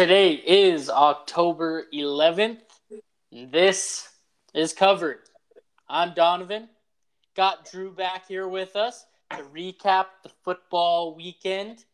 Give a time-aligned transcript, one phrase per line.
[0.00, 2.62] Today is October 11th.
[3.30, 4.08] This
[4.54, 5.18] is covered.
[5.90, 6.70] I'm Donovan.
[7.36, 11.84] Got Drew back here with us to recap the football weekend,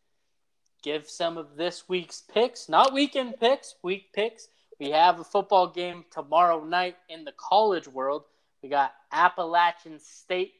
[0.84, 4.46] give some of this week's picks, not weekend picks, week picks.
[4.78, 8.22] We have a football game tomorrow night in the college world.
[8.62, 10.52] We got Appalachian State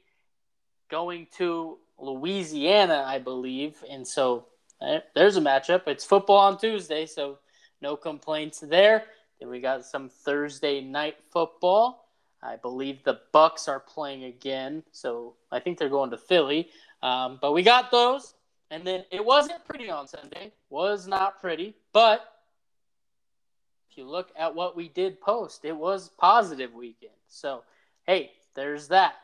[0.91, 3.77] going to Louisiana, I believe.
[3.89, 4.47] And so
[5.15, 5.87] there's a matchup.
[5.87, 7.39] It's football on Tuesday, so
[7.81, 9.05] no complaints there.
[9.41, 12.09] Then we got some Thursday night football.
[12.43, 16.69] I believe the Bucs are playing again, so I think they're going to Philly.
[17.03, 18.35] Um, but we got those,
[18.71, 20.53] and then it wasn't pretty on Sunday.
[20.71, 22.21] Was not pretty, but
[23.91, 27.13] if you look at what we did post, it was positive weekend.
[27.29, 27.63] So
[28.07, 29.15] hey, there's that.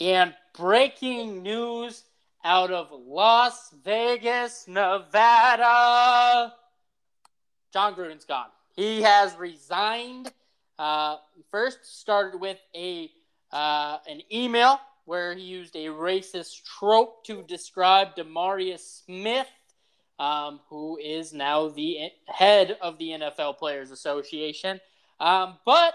[0.00, 2.04] And breaking news
[2.44, 6.54] out of Las Vegas, Nevada.
[7.72, 8.48] John Gruden's gone.
[8.76, 10.32] He has resigned.
[10.78, 11.16] Uh,
[11.50, 13.10] first, started with a
[13.50, 19.48] uh, an email where he used a racist trope to describe DeMaurice Smith,
[20.18, 24.78] um, who is now the head of the NFL Players Association.
[25.18, 25.94] Um, but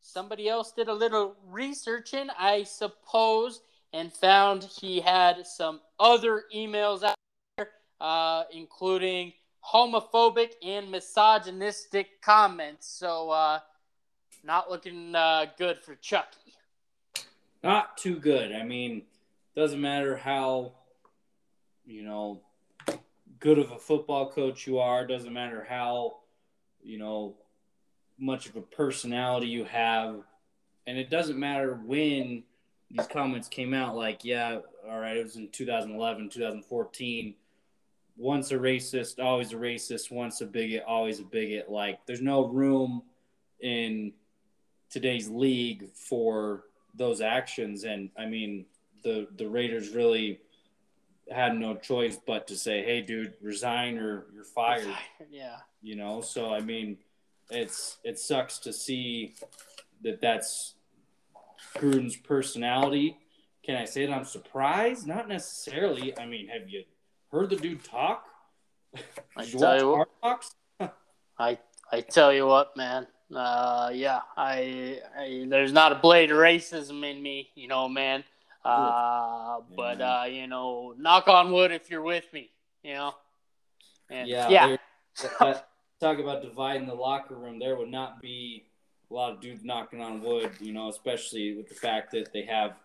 [0.00, 3.60] somebody else did a little researching, I suppose,
[3.96, 7.14] and found he had some other emails out
[7.56, 9.32] there, uh, including
[9.64, 12.86] homophobic and misogynistic comments.
[12.86, 13.60] So, uh,
[14.44, 16.52] not looking uh, good for Chucky.
[17.64, 18.52] Not too good.
[18.52, 19.02] I mean,
[19.56, 20.72] doesn't matter how,
[21.86, 22.42] you know,
[23.40, 25.06] good of a football coach you are.
[25.06, 26.18] Doesn't matter how,
[26.82, 27.34] you know,
[28.18, 30.22] much of a personality you have,
[30.86, 32.44] and it doesn't matter when
[32.90, 33.96] these comments came out.
[33.96, 37.34] Like, yeah, all right, it was in 2011, 2014.
[38.16, 40.10] Once a racist, always a racist.
[40.10, 41.70] Once a bigot, always a bigot.
[41.70, 43.02] Like, there's no room
[43.60, 44.12] in
[44.90, 46.64] today's league for
[46.94, 47.84] those actions.
[47.84, 48.66] And I mean,
[49.02, 50.40] the the Raiders really
[51.30, 54.88] had no choice but to say, "Hey, dude, resign or you're fired."
[55.30, 55.58] Yeah.
[55.82, 56.98] You know, so I mean,
[57.50, 59.34] it's it sucks to see
[60.02, 60.75] that that's
[61.78, 63.18] Gruden's personality.
[63.64, 65.06] Can I say that I'm surprised?
[65.06, 66.16] Not necessarily.
[66.18, 66.84] I mean, have you
[67.32, 68.24] heard the dude talk?
[69.36, 70.88] I tell you what,
[71.38, 71.58] I
[71.92, 73.06] I tell you what, man.
[73.34, 78.22] Uh, yeah, I, I, there's not a blade of racism in me, you know, man.
[78.64, 82.50] Uh, but uh, you know, knock on wood if you're with me,
[82.82, 83.12] you know.
[84.10, 84.76] And, yeah, yeah.
[86.00, 87.58] talk about dividing the locker room.
[87.58, 88.66] There would not be
[89.10, 92.42] a lot of dudes knocking on wood, you know, especially with the fact that they
[92.42, 92.76] have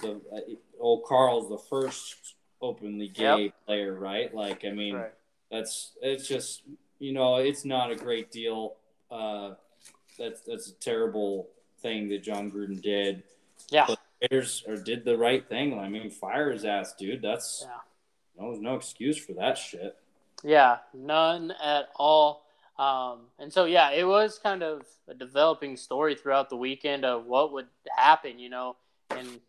[0.00, 0.40] the uh,
[0.78, 3.54] old Carl's the first openly gay yep.
[3.66, 4.34] player, right?
[4.34, 5.12] Like, I mean, right.
[5.50, 6.62] that's it's just
[6.98, 8.76] you know, it's not a great deal.
[9.10, 9.54] Uh,
[10.18, 11.48] that's that's a terrible
[11.80, 13.24] thing that John Gruden did.
[13.70, 13.86] Yeah.
[13.88, 15.78] But Raiders or did the right thing.
[15.78, 17.22] I mean, fire his ass, dude.
[17.22, 18.42] That's yeah.
[18.42, 19.96] no, no excuse for that shit.
[20.44, 22.46] Yeah, none at all.
[22.82, 27.26] Um, and so, yeah, it was kind of a developing story throughout the weekend of
[27.26, 28.74] what would happen, you know.
[29.10, 29.40] And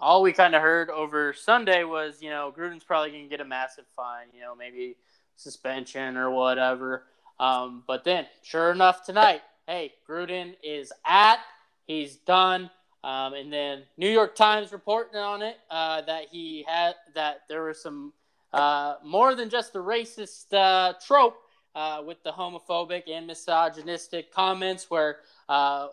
[0.00, 3.40] all we kind of heard over Sunday was, you know, Gruden's probably going to get
[3.40, 4.96] a massive fine, you know, maybe
[5.36, 7.04] suspension or whatever.
[7.38, 11.38] Um, but then, sure enough, tonight, hey, Gruden is at,
[11.86, 12.68] he's done.
[13.04, 17.62] Um, and then New York Times reporting on it uh, that he had that there
[17.62, 18.12] was some
[18.52, 21.36] uh, more than just the racist uh, trope
[21.74, 25.18] uh, with the homophobic and misogynistic comments where
[25.48, 25.88] uh,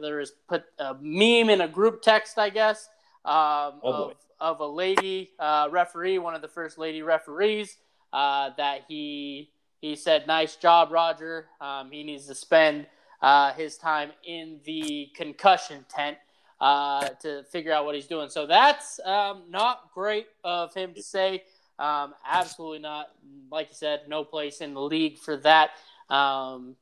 [0.00, 2.88] there was put a meme in a group text, I guess,
[3.24, 7.76] um, oh of, of a lady uh, referee, one of the first lady referees,
[8.12, 9.50] uh, that he
[9.80, 11.46] he said, "Nice job, Roger.
[11.60, 12.86] Um, he needs to spend
[13.20, 16.18] uh, his time in the concussion tent."
[16.58, 18.30] Uh, to figure out what he's doing.
[18.30, 21.42] So that's um, not great of him to say.
[21.78, 23.10] Um, absolutely not.
[23.50, 25.70] Like you said, no place in the league for that.
[26.08, 26.76] Um,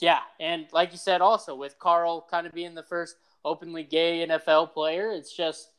[0.00, 4.26] yeah, and like you said, also with Carl kind of being the first openly gay
[4.26, 5.72] NFL player, it's just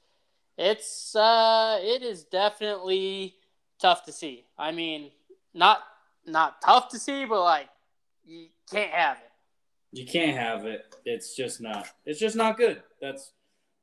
[0.57, 3.35] it's uh, it is definitely
[3.81, 4.45] tough to see.
[4.57, 5.11] I mean,
[5.53, 5.79] not
[6.25, 7.69] not tough to see, but like
[8.25, 9.31] you can't have it.
[9.97, 10.95] You can't have it.
[11.05, 11.87] It's just not.
[12.05, 12.83] It's just not good.
[13.01, 13.31] That's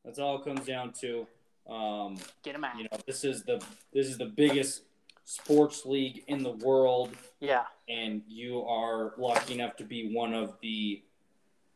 [0.04, 1.26] that's all it comes down to.
[1.68, 2.76] Um, Get him out.
[2.76, 4.82] You know, this is the this is the biggest
[5.24, 7.10] sports league in the world.
[7.40, 7.64] Yeah.
[7.88, 11.02] And you are lucky enough to be one of the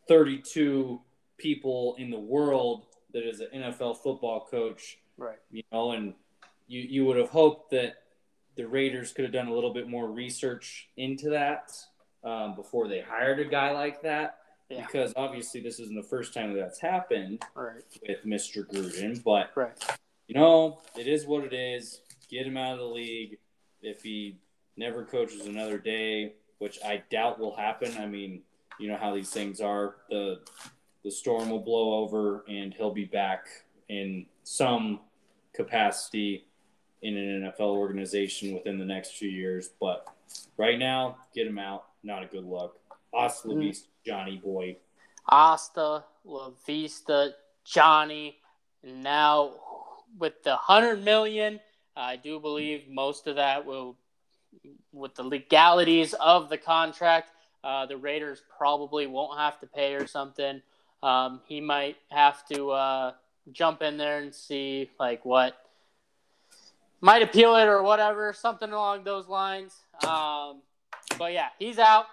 [0.09, 1.01] 32
[1.37, 4.99] people in the world that is an NFL football coach.
[5.19, 5.39] Right.
[5.51, 6.15] You know, and
[6.69, 7.95] you you would have hoped that
[8.57, 11.73] the Raiders could have done a little bit more research into that
[12.25, 14.40] um, before they hired a guy like that.
[14.71, 14.87] Yeah.
[14.87, 17.83] Because obviously, this isn't the first time that that's happened right.
[18.07, 18.65] with Mr.
[18.65, 19.23] Gruden.
[19.23, 19.73] But, right.
[20.29, 22.01] you know, it is what it is.
[22.31, 23.39] Get him out of the league.
[23.83, 24.39] If he
[24.77, 27.97] never coaches another day, which I doubt will happen.
[27.99, 28.43] I mean,
[28.79, 29.97] you know how these things are.
[30.09, 30.41] The
[31.05, 33.47] the storm will blow over and he'll be back
[33.89, 35.01] in some
[35.55, 36.47] capacity
[37.03, 39.71] in an NFL organization within the next few years.
[39.81, 40.07] But
[40.59, 41.87] right now, get him out.
[42.03, 42.79] Not a good look.
[43.15, 43.69] Hasta la mm-hmm.
[44.07, 44.77] Johnny boy.
[45.29, 48.37] Asta, la vista, Johnny.
[48.83, 49.53] And now
[50.19, 51.61] with the hundred million,
[51.97, 53.97] I do believe most of that will,
[54.93, 57.31] with the legalities of the contract,
[57.63, 60.63] uh, the Raiders probably won't have to pay or something.
[61.03, 63.13] Um, he might have to uh,
[63.53, 65.57] jump in there and see like what
[67.01, 69.75] might appeal it or whatever, something along those lines.
[70.07, 70.63] Um,
[71.19, 72.07] but yeah, he's out.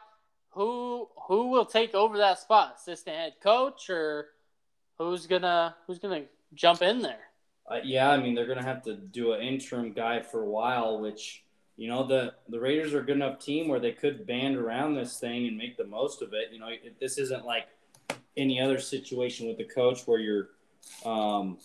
[0.58, 2.78] Who who will take over that spot?
[2.80, 4.30] Assistant head coach or
[4.98, 6.24] who's gonna who's gonna
[6.56, 7.28] jump in there?
[7.70, 11.00] Uh, yeah, I mean they're gonna have to do an interim guy for a while,
[11.00, 11.44] which
[11.76, 14.96] you know the the Raiders are a good enough team where they could band around
[14.96, 16.52] this thing and make the most of it.
[16.52, 16.70] You know,
[17.00, 17.68] this isn't like
[18.36, 20.50] any other situation with the coach where you're
[21.06, 21.60] um,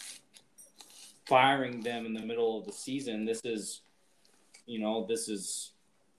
[1.26, 3.24] firing them in the middle of the season.
[3.24, 3.80] This is,
[4.66, 5.70] you know, this is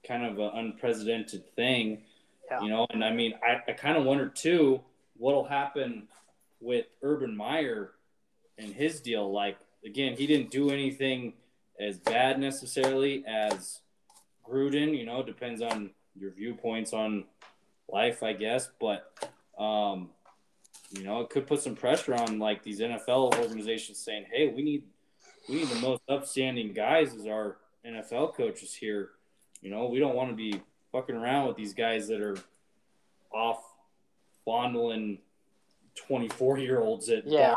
[0.07, 2.01] kind of an unprecedented thing,
[2.49, 2.61] yeah.
[2.61, 2.87] you know.
[2.89, 4.81] And I mean, I, I kind of wonder too
[5.17, 6.07] what'll happen
[6.59, 7.91] with Urban Meyer
[8.57, 9.31] and his deal.
[9.31, 11.33] Like, again, he didn't do anything
[11.79, 13.79] as bad necessarily as
[14.47, 17.25] Gruden, you know, depends on your viewpoints on
[17.87, 18.69] life, I guess.
[18.79, 19.11] But
[19.57, 20.09] um,
[20.91, 24.61] you know, it could put some pressure on like these NFL organizations saying, "Hey, we
[24.61, 24.83] need
[25.49, 29.11] we need the most upstanding guys as our NFL coaches here."
[29.61, 30.61] You know, we don't want to be
[30.93, 32.37] fucking around with these guys that are
[33.33, 33.61] off
[34.45, 35.17] fondling
[36.07, 37.53] 24 year olds at yeah.
[37.53, 37.55] Uh,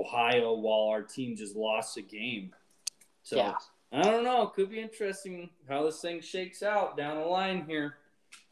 [0.00, 2.52] Ohio while our team just lost a game.
[3.24, 3.54] So yeah.
[3.92, 4.42] I don't know.
[4.42, 7.96] It could be interesting how this thing shakes out down the line here.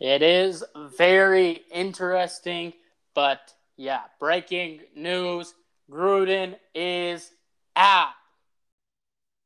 [0.01, 0.65] It is
[0.97, 2.73] very interesting,
[3.15, 5.55] but yeah, breaking news
[5.91, 7.31] Gruden is
[7.77, 8.11] out.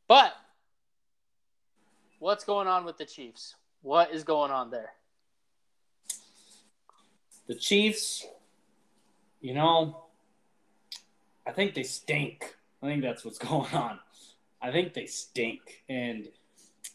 [0.08, 0.32] But
[2.18, 3.56] what's going on with the Chiefs?
[3.82, 4.90] What is going on there?
[7.46, 8.26] The Chiefs,
[9.40, 10.04] you know,
[11.46, 12.54] I think they stink.
[12.82, 13.98] I think that's what's going on.
[14.62, 15.82] I think they stink.
[15.88, 16.28] And,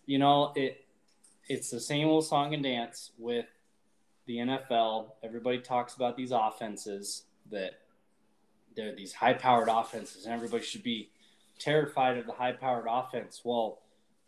[0.06, 0.82] you know, it
[1.48, 3.46] it's the same old song and dance with
[4.26, 7.80] the NFL, everybody talks about these offenses that
[8.76, 11.10] they're these high powered offenses, and everybody should be
[11.60, 13.42] terrified of the high powered offense.
[13.44, 13.80] Well,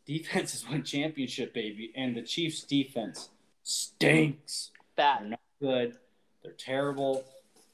[0.08, 3.30] defenses win championship, baby, and the Chiefs' defense
[3.64, 4.72] stinks.
[4.96, 5.22] Bad.
[5.22, 5.98] They're not good.
[6.44, 7.24] They're terrible.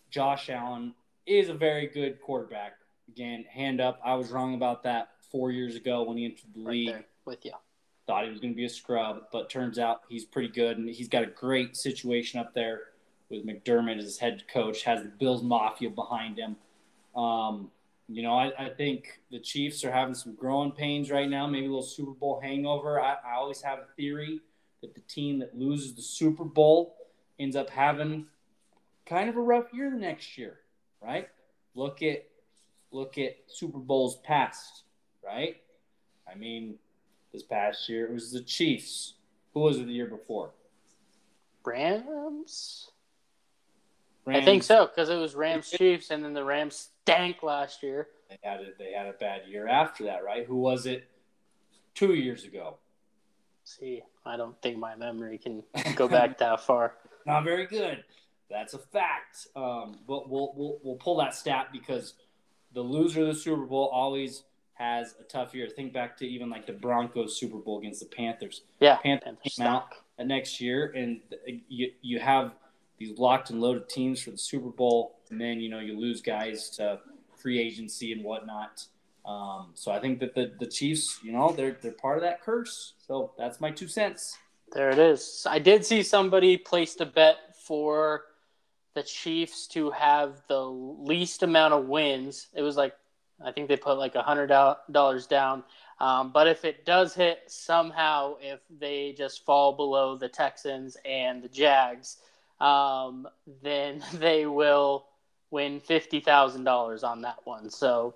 [0.09, 0.94] Josh Allen
[1.25, 2.74] is a very good quarterback.
[3.07, 4.00] Again, hand up.
[4.03, 7.03] I was wrong about that four years ago when he entered the right league.
[7.25, 7.51] with you
[8.06, 10.89] thought he was going to be a scrub, but turns out he's pretty good, and
[10.89, 12.81] he's got a great situation up there
[13.30, 14.83] with McDermott as his head coach.
[14.83, 16.56] Has the Bills Mafia behind him.
[17.15, 17.71] Um,
[18.15, 21.65] you know, I, I, think the Chiefs are having some growing pains right now, maybe
[21.65, 23.01] a little Super Bowl hangover.
[23.01, 24.39] I, I always have a theory
[24.81, 26.95] that the team that loses the Super Bowl
[27.40, 28.26] ends up having
[29.06, 30.59] kind of a rough year the next year,
[31.02, 31.30] right?
[31.76, 32.26] Look at
[32.92, 34.83] look at Super Bowls past,
[35.23, 35.57] right?
[36.31, 36.76] I mean,
[37.33, 38.06] this past year.
[38.06, 39.16] It was the Chiefs.
[39.54, 40.52] Who was it the year before?
[41.66, 42.92] Rams.
[44.26, 44.42] Rams.
[44.42, 48.07] I think so because it was Rams Chiefs, and then the Rams stank last year.
[48.30, 50.45] They had a, they had a bad year after that, right?
[50.45, 51.07] Who was it?
[51.94, 52.78] Two years ago.
[53.66, 55.64] See, I don't think my memory can
[55.95, 56.95] go back that far.
[57.26, 58.04] Not very good.
[58.50, 59.48] That's a fact.
[59.56, 62.16] Um, but we'll, we'll we'll pull that stat because
[62.74, 64.44] the loser of the Super Bowl always
[64.74, 65.69] has a tough year.
[65.69, 68.62] Think back to even like the Broncos Super Bowl against the Panthers.
[68.80, 69.88] Yeah, Panthers, Panthers came out
[70.19, 71.22] next year, and
[71.69, 72.54] you you have
[72.98, 76.21] these locked and loaded teams for the Super Bowl, and then you know you lose
[76.21, 76.99] guys to
[77.35, 78.85] free agency and whatnot.
[79.25, 82.44] Um, so I think that the, the Chiefs, you know, they're they're part of that
[82.44, 82.94] curse.
[83.07, 84.37] So that's my two cents.
[84.71, 85.45] There it is.
[85.49, 88.25] I did see somebody placed a bet for
[88.94, 92.47] the Chiefs to have the least amount of wins.
[92.54, 92.94] It was like
[93.44, 94.52] I think they put like a hundred
[94.92, 95.63] dollars down.
[95.99, 101.42] Um, but if it does hit somehow, if they just fall below the Texans and
[101.42, 102.18] the Jags,
[102.59, 103.28] um,
[103.63, 105.06] then they will
[105.54, 107.69] win fifty thousand dollars on that one.
[107.69, 108.16] So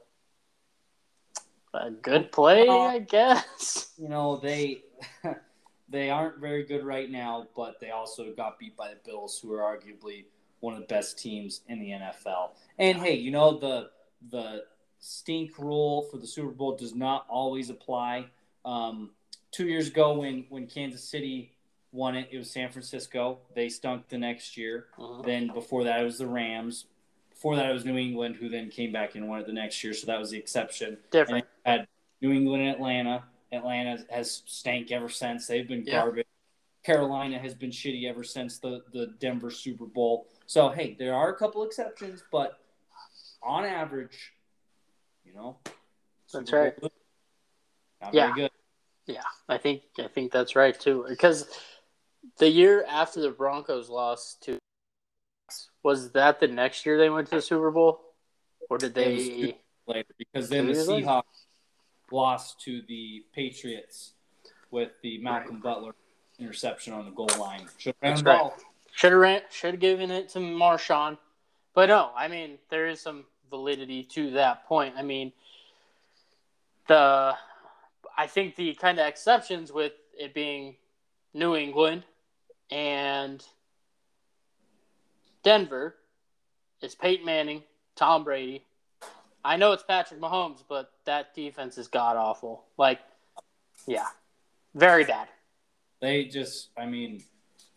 [1.73, 3.85] a good play, I guess.
[3.99, 4.83] You know they
[5.89, 9.53] they aren't very good right now, but they also got beat by the Bills, who
[9.53, 10.25] are arguably
[10.59, 12.51] one of the best teams in the NFL.
[12.77, 13.89] And hey, you know the
[14.29, 14.65] the
[14.99, 18.27] stink rule for the Super Bowl does not always apply.
[18.65, 19.11] Um,
[19.51, 21.55] two years ago, when when Kansas City
[21.91, 23.39] won it, it was San Francisco.
[23.55, 24.85] They stunk the next year.
[24.99, 25.23] Uh-huh.
[25.23, 26.85] Then before that, it was the Rams.
[27.37, 29.83] Before that, it was New England, who then came back and won it the next
[29.83, 29.93] year.
[29.93, 30.97] So that was the exception.
[31.11, 31.45] Different.
[31.63, 31.87] had
[32.19, 33.25] New England and Atlanta.
[33.51, 35.45] Atlanta has stank ever since.
[35.45, 36.01] They've been yeah.
[36.01, 36.25] garbage.
[36.83, 40.27] Carolina has been shitty ever since the, the Denver Super Bowl.
[40.47, 42.57] So, hey, there are a couple exceptions, but
[43.43, 44.33] on average,
[45.23, 45.57] you know,
[46.33, 46.81] that's Super right.
[46.81, 46.91] Bowl,
[48.11, 48.47] yeah.
[49.05, 51.05] Yeah, I think I think that's right too.
[51.07, 51.47] Because
[52.39, 54.57] the year after the Broncos lost to
[55.87, 58.01] was that the next year they went to the Super Bowl,
[58.69, 59.55] or did they
[59.87, 60.09] later?
[60.17, 61.45] Because then the Seahawks
[62.11, 64.11] lost to the Patriots
[64.69, 65.63] with the Malcolm right.
[65.63, 65.95] Butler
[66.39, 67.67] interception on the goal line.
[67.77, 68.51] Should have ran right.
[68.91, 69.41] Should have ran.
[69.49, 71.17] Should have given it to Marshawn,
[71.73, 72.11] but no.
[72.17, 74.95] I mean, there is some validity to that point.
[74.97, 75.31] I mean,
[76.87, 77.33] the
[78.17, 80.75] I think the kind of exceptions with it being
[81.33, 82.03] New England
[82.69, 83.41] and
[85.47, 85.95] Denver
[86.81, 87.63] is Peyton Manning,
[87.95, 88.65] Tom Brady,
[89.45, 92.65] I know it's Patrick Mahomes, but that defense is god awful.
[92.77, 92.99] Like,
[93.85, 94.07] yeah,
[94.75, 95.29] very bad.
[96.01, 97.23] They just, I mean,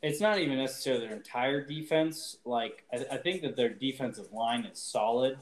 [0.02, 2.38] it's not even necessarily their entire defense.
[2.44, 5.38] Like, I, I think that their defensive line is solid.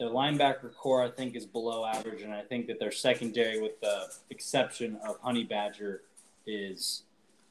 [0.00, 3.80] Their linebacker core, I think, is below average, and I think that their secondary, with
[3.80, 6.02] the exception of Honey Badger,
[6.44, 7.04] is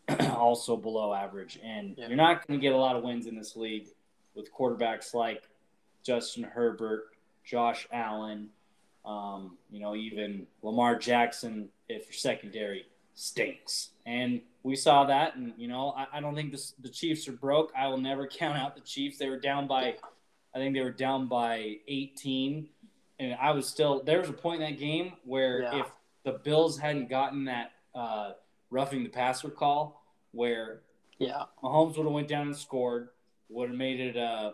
[0.32, 1.62] also below average.
[1.64, 2.10] And yeah.
[2.10, 3.88] you're not going to get a lot of wins in this league
[4.36, 5.48] with quarterbacks like
[6.04, 7.06] Justin Herbert
[7.44, 8.50] Josh Allen,
[9.06, 13.90] um, you know, even Lamar Jackson, if your secondary stinks.
[14.06, 15.36] And we saw that.
[15.36, 17.72] And, you know, I, I don't think this, the Chiefs are broke.
[17.78, 19.18] I will never count out the Chiefs.
[19.18, 19.96] They were down by,
[20.56, 22.70] I think they were down by 18.
[23.20, 25.82] And I was still, there was a point in that game where yeah.
[25.82, 25.92] if
[26.24, 28.32] the Bills hadn't gotten that uh,
[28.70, 30.82] roughing the passer call, where
[31.20, 33.10] yeah, Mahomes would have went down and scored,
[33.52, 34.54] would have made it a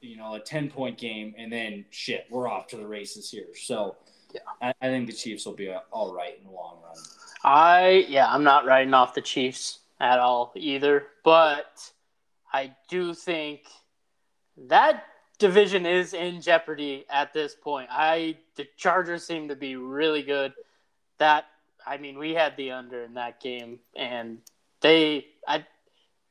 [0.00, 3.46] you know, a 10 point game, and then shit, we're off to the races here.
[3.54, 3.96] So,
[4.32, 6.96] yeah, I, I think the Chiefs will be uh, all right in the long run.
[7.44, 11.92] I, yeah, I'm not writing off the Chiefs at all either, but
[12.52, 13.62] I do think
[14.68, 15.04] that
[15.38, 17.88] division is in jeopardy at this point.
[17.90, 20.52] I, the Chargers seem to be really good.
[21.18, 21.46] That,
[21.86, 24.38] I mean, we had the under in that game, and
[24.80, 25.64] they, I,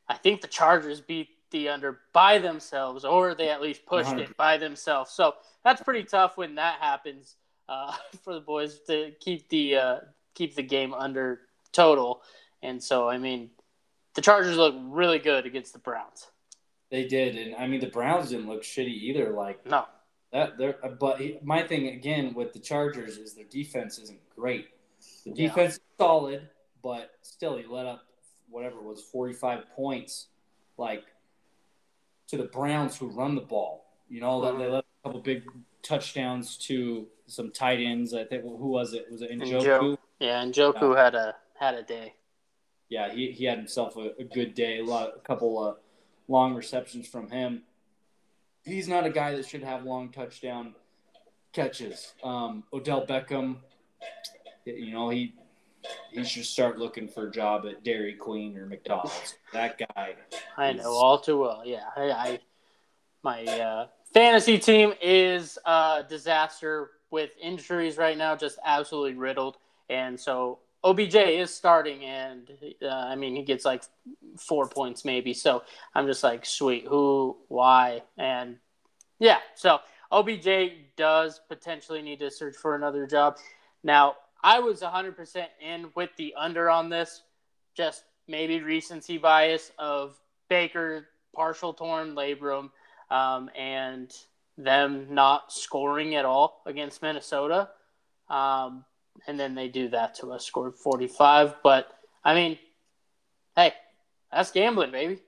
[0.08, 4.32] I think the Chargers beat the under by themselves, or they at least pushed 100.
[4.32, 5.12] it by themselves.
[5.12, 7.36] So that's pretty tough when that happens
[7.70, 9.98] uh, for the boys to keep the uh,
[10.34, 12.22] keep the game under total.
[12.62, 13.52] And so, I mean,
[14.16, 16.28] the Chargers look really good against the Browns.
[16.90, 19.32] They did, and I mean, the Browns didn't look shitty either.
[19.32, 19.86] Like no,
[20.32, 20.78] that they're.
[21.00, 24.68] But my thing again with the Chargers is their defense isn't great.
[25.26, 25.66] The defense yeah.
[25.66, 26.50] is solid,
[26.82, 28.04] but still, he let up
[28.50, 30.28] whatever was forty five points.
[30.78, 31.04] Like
[32.28, 33.86] to the Browns who run the ball.
[34.10, 35.44] You know, they let a couple big
[35.82, 38.14] touchdowns to some tight ends.
[38.14, 39.06] I think who was it?
[39.12, 39.98] Was it Njoku?
[40.20, 42.14] Yeah, Njoku uh, had a had a day.
[42.90, 44.80] Yeah, he, he had himself a, a good day.
[44.80, 45.78] A lot, a couple of
[46.28, 47.64] long receptions from him.
[48.64, 50.76] He's not a guy that should have long touchdown
[51.54, 52.14] catches.
[52.24, 53.58] Um, Odell Beckham,
[54.66, 55.34] you know, he
[56.12, 59.36] he should start looking for a job at Dairy Queen or McDonald's.
[59.54, 60.16] that guy.
[60.58, 61.62] I know all too well.
[61.66, 62.40] Yeah, I, I
[63.24, 69.58] my uh, fantasy team is a disaster with injuries right now, just absolutely riddled.
[69.90, 72.50] And so OBJ is starting, and
[72.82, 73.84] uh, I mean he gets like
[74.38, 75.34] four points maybe.
[75.34, 75.64] So
[75.96, 78.58] I'm just like, sweet, who, why, and
[79.20, 79.40] yeah.
[79.56, 79.80] So
[80.12, 80.48] OBJ
[80.96, 83.38] does potentially need to search for another job.
[83.84, 87.24] Now I was 100% in with the under on this.
[87.76, 92.72] Just maybe recency bias of Baker partial torn labrum
[93.10, 94.12] um, and
[94.58, 97.70] them not scoring at all against Minnesota.
[98.30, 98.84] Um,
[99.28, 101.56] and then they do that to us, scored 45.
[101.64, 101.88] But,
[102.24, 102.58] I mean,
[103.56, 103.74] hey,
[104.32, 105.20] that's gambling, baby.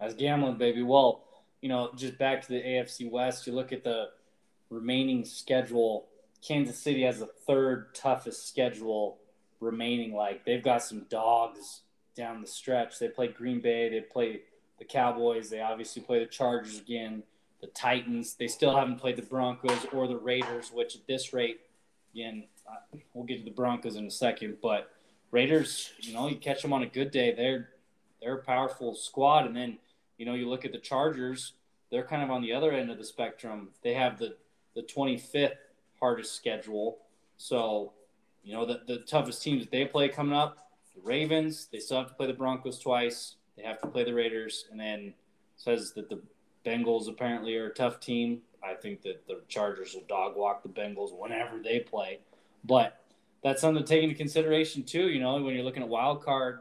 [0.00, 0.82] That's gambling, baby.
[0.82, 1.24] Well,
[1.60, 4.10] you know, just back to the AFC West, you look at the
[4.70, 6.06] remaining schedule
[6.46, 9.18] Kansas City has the third toughest schedule
[9.60, 10.14] remaining.
[10.14, 11.82] Like they've got some dogs
[12.14, 12.98] down the stretch.
[12.98, 13.88] They play Green Bay.
[13.88, 14.42] They play
[14.78, 15.48] the Cowboys.
[15.48, 17.22] They obviously play the Chargers again.
[17.60, 18.34] The Titans.
[18.34, 21.60] They still haven't played the Broncos or the Raiders, which at this rate,
[22.14, 22.44] again,
[23.14, 24.58] we'll get to the Broncos in a second.
[24.62, 24.90] But
[25.30, 27.70] Raiders, you know, you catch them on a good day, they're
[28.20, 29.78] they're a powerful squad, and then
[30.18, 31.52] you know you look at the Chargers,
[31.90, 33.70] they're kind of on the other end of the spectrum.
[33.82, 34.36] They have the
[34.74, 35.52] the 25th
[36.04, 36.98] hardest schedule,
[37.38, 37.92] so
[38.42, 41.68] you know the the toughest teams that they play coming up, the Ravens.
[41.72, 43.36] They still have to play the Broncos twice.
[43.56, 45.14] They have to play the Raiders, and then
[45.56, 46.20] says that the
[46.66, 48.42] Bengals apparently are a tough team.
[48.62, 52.20] I think that the Chargers will dog walk the Bengals whenever they play,
[52.64, 53.00] but
[53.42, 55.08] that's something to take into consideration too.
[55.08, 56.60] You know, when you're looking at wild card,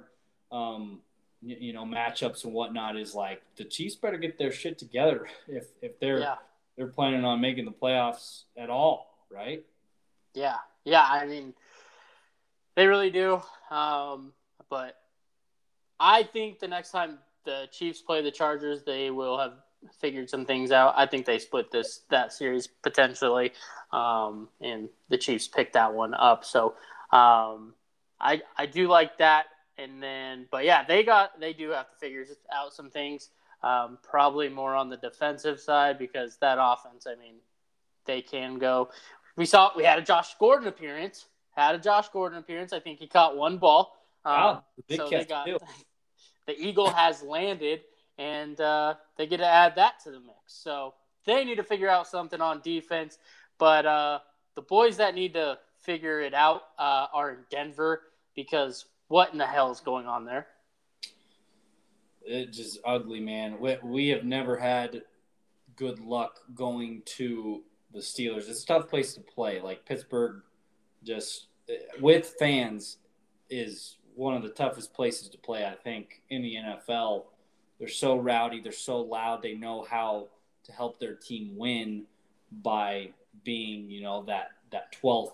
[0.53, 1.01] um,
[1.41, 5.27] you, you, know, matchups and whatnot, is like the Chiefs better get their shit together
[5.47, 6.35] if if they're yeah.
[6.77, 9.63] they're planning on making the playoffs at all, right?
[10.33, 11.05] Yeah, yeah.
[11.05, 11.53] I mean,
[12.75, 13.41] they really do.
[13.69, 14.33] Um,
[14.69, 14.97] but
[15.99, 19.53] I think the next time the Chiefs play the Chargers, they will have
[19.99, 20.93] figured some things out.
[20.95, 23.51] I think they split this that series potentially,
[23.91, 26.45] um, and the Chiefs picked that one up.
[26.45, 26.75] So
[27.11, 27.73] um,
[28.19, 29.45] I I do like that.
[29.77, 33.29] And then, but yeah, they got they do have to figure out some things.
[33.63, 37.07] Um, probably more on the defensive side because that offense.
[37.07, 37.35] I mean,
[38.05, 38.89] they can go.
[39.35, 41.25] We saw we had a Josh Gordon appearance.
[41.51, 42.73] Had a Josh Gordon appearance.
[42.73, 43.95] I think he caught one ball.
[44.25, 45.47] Um, wow, big so they got,
[46.47, 47.81] the eagle has landed
[48.17, 50.37] and uh, they get to add that to the mix.
[50.47, 50.93] So
[51.25, 53.17] they need to figure out something on defense.
[53.57, 54.19] But uh,
[54.55, 58.01] the boys that need to figure it out uh, are in Denver
[58.35, 60.47] because what in the hell is going on there?
[62.25, 63.59] It's just ugly, man.
[63.59, 65.01] We, we have never had
[65.75, 67.63] good luck going to
[67.93, 68.49] the Steelers.
[68.49, 69.61] It's a tough place to play.
[69.61, 70.41] Like Pittsburgh,
[71.03, 71.47] just
[71.99, 72.97] with fans,
[73.49, 77.25] is one of the toughest places to play, I think, in the NFL
[77.79, 80.29] they're so rowdy, they're so loud, they know how
[80.63, 82.05] to help their team win
[82.49, 83.09] by
[83.43, 85.33] being, you know, that that 12th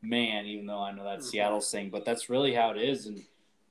[0.00, 1.32] man, even though I know that's mm-hmm.
[1.32, 3.04] Seattle's thing, but that's really how it is.
[3.04, 3.22] And,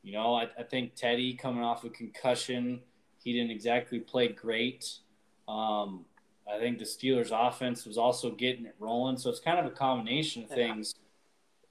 [0.03, 2.81] you know, I, I think Teddy coming off a concussion,
[3.24, 5.00] he didn't exactly play great.
[5.48, 6.05] Um,
[6.53, 9.18] I think the Steelers' offense was also getting it rolling.
[9.18, 10.96] So it's kind of a combination of things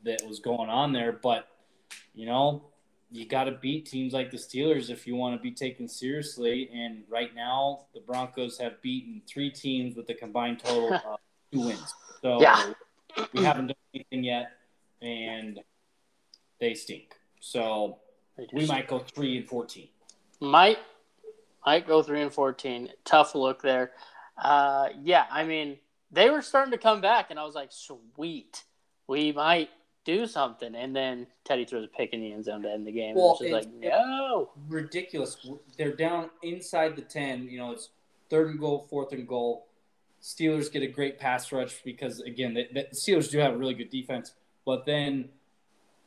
[0.05, 0.12] yeah.
[0.12, 1.12] that was going on there.
[1.12, 1.49] But,
[2.14, 2.64] you know,
[3.11, 6.71] you got to beat teams like the Steelers if you want to be taken seriously.
[6.73, 11.03] And right now, the Broncos have beaten three teams with a combined total of
[11.53, 11.95] two wins.
[12.23, 12.73] So yeah.
[13.33, 14.53] we haven't done anything yet,
[15.01, 15.61] and
[16.61, 17.14] they stink.
[17.41, 17.99] So
[18.53, 19.88] we might go three and fourteen.
[20.41, 20.79] Might
[21.64, 22.91] might go three and fourteen.
[23.05, 23.93] Tough look there.
[24.42, 25.79] Uh, yeah, I mean
[26.11, 28.64] they were starting to come back, and I was like, sweet,
[29.07, 29.70] we might
[30.05, 30.74] do something.
[30.74, 33.14] And then Teddy throws a pick in the end zone to end the game.
[33.14, 34.51] Well, it's like, no.
[34.68, 35.37] Ridiculous.
[35.77, 37.48] They're down inside the 10.
[37.48, 37.90] You know, it's
[38.31, 39.66] third and goal, fourth and goal.
[40.22, 43.74] Steelers get a great pass rush because, again, the, the Steelers do have a really
[43.74, 44.33] good defense.
[44.64, 45.29] But then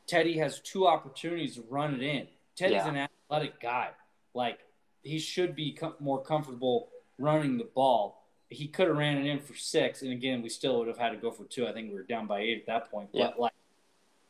[0.07, 2.27] Teddy has two opportunities to run it in.
[2.55, 2.89] Teddy's yeah.
[2.89, 2.97] an
[3.29, 3.89] athletic guy.
[4.33, 4.59] Like,
[5.03, 6.89] he should be com- more comfortable
[7.19, 8.20] running the ball.
[8.51, 11.11] He could have ran it in for six, and again, we still would have had
[11.11, 11.67] to go for two.
[11.67, 13.09] I think we were down by eight at that point.
[13.13, 13.27] Yeah.
[13.27, 13.53] But like,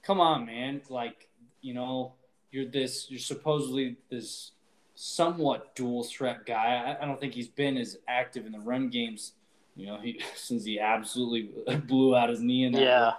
[0.04, 0.82] come on, man.
[0.90, 1.28] Like,
[1.62, 2.14] you know,
[2.52, 4.52] you're this, you're supposedly this
[4.96, 6.96] somewhat dual threat guy.
[7.00, 9.34] I, I don't think he's been as active in the run games,
[9.76, 11.50] you know, he, since he absolutely
[11.88, 12.82] blew out his knee in that.
[12.82, 13.12] Yeah.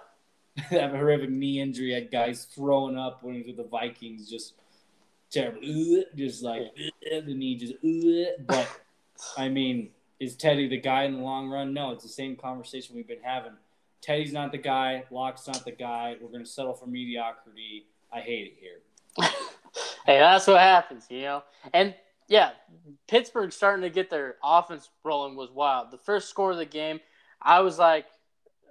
[0.70, 4.54] that horrific knee injury had guys throwing up when he was with the Vikings, just
[5.30, 5.60] terrible,
[6.14, 6.62] just like
[7.00, 7.74] the knee just.
[8.46, 8.68] But
[9.38, 9.88] I mean,
[10.22, 11.74] is Teddy the guy in the long run?
[11.74, 13.54] No, it's the same conversation we've been having.
[14.00, 15.02] Teddy's not the guy.
[15.10, 16.14] Lock's not the guy.
[16.20, 17.86] We're going to settle for mediocrity.
[18.12, 18.78] I hate it here.
[20.06, 21.42] hey, that's what happens, you know.
[21.74, 21.92] And
[22.28, 22.50] yeah,
[23.08, 25.90] Pittsburgh starting to get their offense rolling was wild.
[25.90, 27.00] The first score of the game,
[27.40, 28.06] I was like,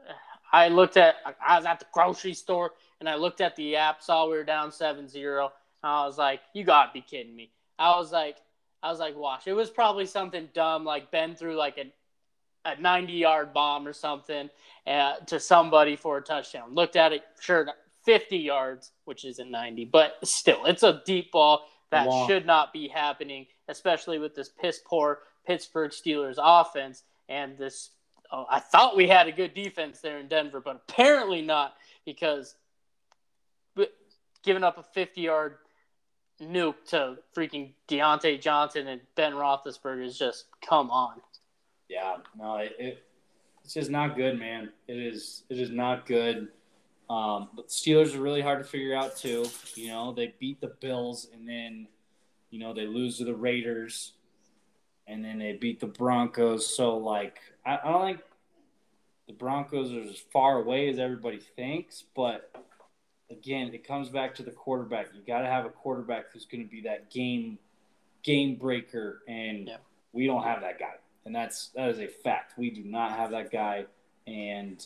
[0.53, 4.01] I looked at, I was at the grocery store and I looked at the app,
[4.01, 5.51] saw we were down 7 0.
[5.83, 7.51] I was like, you got to be kidding me.
[7.77, 8.37] I was like,
[8.83, 9.47] I was like, watch.
[9.47, 11.91] It was probably something dumb, like Ben threw like a,
[12.69, 14.49] a 90 yard bomb or something
[14.87, 16.73] uh, to somebody for a touchdown.
[16.73, 17.67] Looked at it, sure,
[18.05, 22.25] 50 yards, which isn't 90, but still, it's a deep ball that wow.
[22.27, 27.91] should not be happening, especially with this piss poor Pittsburgh Steelers offense and this.
[28.33, 31.73] Oh, I thought we had a good defense there in Denver, but apparently not
[32.05, 32.55] because
[34.43, 35.57] giving up a 50 yard
[36.41, 41.21] nuke to freaking Diontae Johnson and Ben Roethlisberger is just come on.
[41.89, 43.03] Yeah, no, it, it
[43.63, 44.71] it's just not good, man.
[44.87, 46.49] It is it is not good.
[47.09, 49.45] Um, but Steelers are really hard to figure out too.
[49.75, 51.87] You know, they beat the Bills and then,
[52.51, 54.13] you know, they lose to the Raiders,
[55.07, 56.73] and then they beat the Broncos.
[56.73, 58.21] So like, I, I don't think
[59.27, 62.49] the Broncos are as far away as everybody thinks, but
[63.31, 65.07] again, it comes back to the quarterback.
[65.13, 67.57] You got to have a quarterback who's going to be that game
[68.23, 69.77] game breaker, and Yeah.
[70.13, 72.57] we don't have that guy, and that's that is a fact.
[72.57, 73.85] We do not have that guy,
[74.27, 74.85] and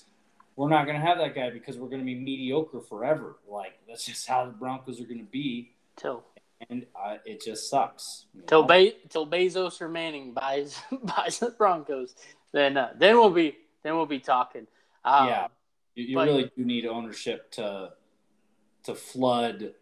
[0.55, 3.35] we're not going to have that guy because we're going to be mediocre forever.
[3.49, 6.23] Like that's just how the Broncos are going to be, Till
[6.69, 8.25] and uh, it just sucks.
[8.47, 8.63] till?
[8.63, 12.15] Be- till Bezos or Manning buys buys the Broncos,
[12.53, 14.65] then uh, then we'll be then we'll be talking.
[15.03, 15.47] Um, Yeah.
[15.95, 17.91] You, you But- really do need ownership to
[18.85, 19.73] to flood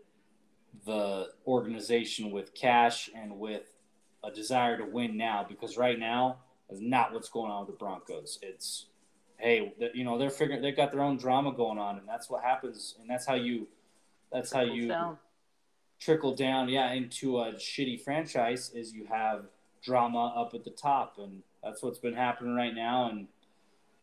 [0.86, 3.78] the organization with cash and with
[4.24, 6.38] a desire to win now because right now
[6.70, 8.39] is not what's going on with the Broncos.
[8.42, 8.88] It's
[9.38, 12.44] hey, you know they're figuring they've got their own drama going on, and that's what
[12.44, 13.68] happens, and that's how you
[14.32, 15.18] that's how you down.
[16.00, 19.46] trickle down, yeah, into a shitty franchise is you have
[19.84, 23.28] drama up at the top, and that's what's been happening right now, and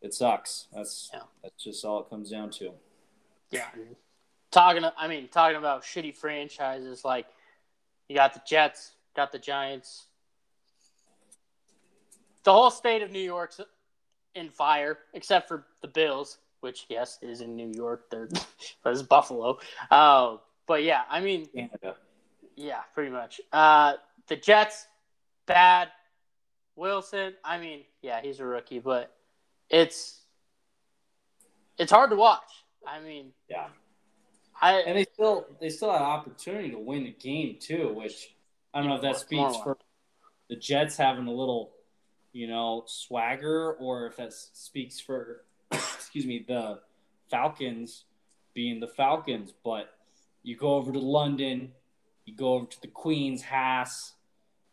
[0.02, 0.68] it sucks.
[0.72, 1.22] That's Yeah.
[1.42, 2.72] that's just all it comes down to.
[3.50, 3.68] Yeah.
[4.50, 7.26] Talking, I mean, talking about shitty franchises, like
[8.08, 10.06] you got the Jets, got the Giants.
[12.42, 13.60] The whole state of New York's
[14.34, 18.10] in fire, except for the Bills, which yes is in New York.
[18.10, 18.28] They're
[18.82, 19.58] but it's Buffalo.
[19.90, 21.96] Uh, but yeah, I mean, Canada.
[22.56, 23.40] yeah, pretty much.
[23.52, 23.94] Uh,
[24.28, 24.86] the Jets,
[25.46, 25.88] bad.
[26.76, 29.14] Wilson, I mean, yeah, he's a rookie, but
[29.68, 30.22] it's
[31.76, 32.64] it's hard to watch.
[32.86, 33.66] I mean, Yeah,
[34.60, 38.34] I and they still they still had opportunity to win the game too, which
[38.74, 39.76] I don't know if that speaks for
[40.48, 41.70] the Jets having a little,
[42.32, 46.80] you know, swagger, or if that speaks for, excuse me, the
[47.30, 48.04] Falcons
[48.52, 49.52] being the Falcons.
[49.64, 49.94] But
[50.42, 51.72] you go over to London,
[52.26, 54.12] you go over to the Queen's Haas,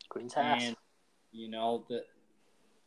[0.08, 0.76] Queen's and
[1.32, 2.04] you know the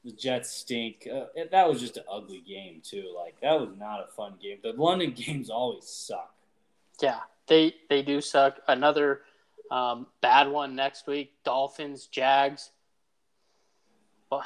[0.04, 1.08] the Jets stink.
[1.12, 3.14] Uh, that was just an ugly game too.
[3.16, 4.60] Like that was not a fun game.
[4.62, 6.34] The London games always suck.
[7.02, 8.60] Yeah, they they do suck.
[8.68, 9.22] Another
[9.70, 11.34] um, bad one next week.
[11.44, 12.72] Dolphins, Jags.
[14.30, 14.44] Well,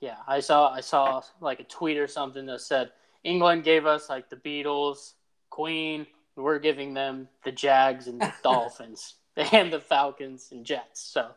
[0.00, 2.90] yeah, I saw I saw like a tweet or something that said
[3.24, 5.14] England gave us like the Beatles,
[5.50, 6.06] Queen.
[6.36, 11.00] We're giving them the Jags and the Dolphins and the Falcons and Jets.
[11.00, 11.30] So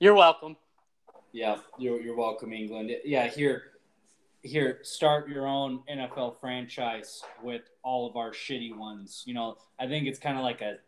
[0.00, 0.56] you're welcome.
[1.32, 2.90] Yeah, you're, you're welcome, England.
[3.04, 3.71] Yeah, here,
[4.42, 9.22] here, start your own NFL franchise with all of our shitty ones.
[9.24, 10.78] You know, I think it's kind of like a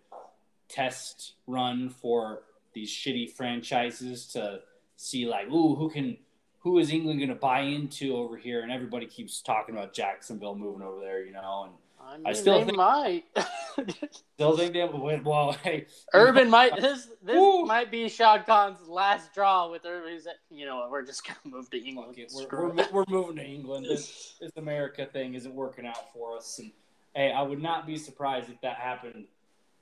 [0.69, 2.43] test run for
[2.75, 4.61] these shitty franchises to
[4.97, 6.17] see, like, ooh, who can,
[6.59, 8.63] who is England going to buy into over here?
[8.63, 11.75] And everybody keeps talking about Jacksonville moving over there, you know, and
[12.07, 13.25] I, mean, I still they think- might.
[14.35, 15.25] still think they will win.
[15.25, 17.65] Well, hey, Urban might this this Woo.
[17.65, 20.13] might be Shad Khan's last draw with Urban.
[20.13, 20.91] He's like, you know what?
[20.91, 22.17] We're just gonna move to England.
[22.35, 23.87] We're, we're, we're moving to England.
[23.87, 26.59] This, this America thing isn't working out for us.
[26.59, 26.71] And
[27.15, 29.25] hey, I would not be surprised if that happened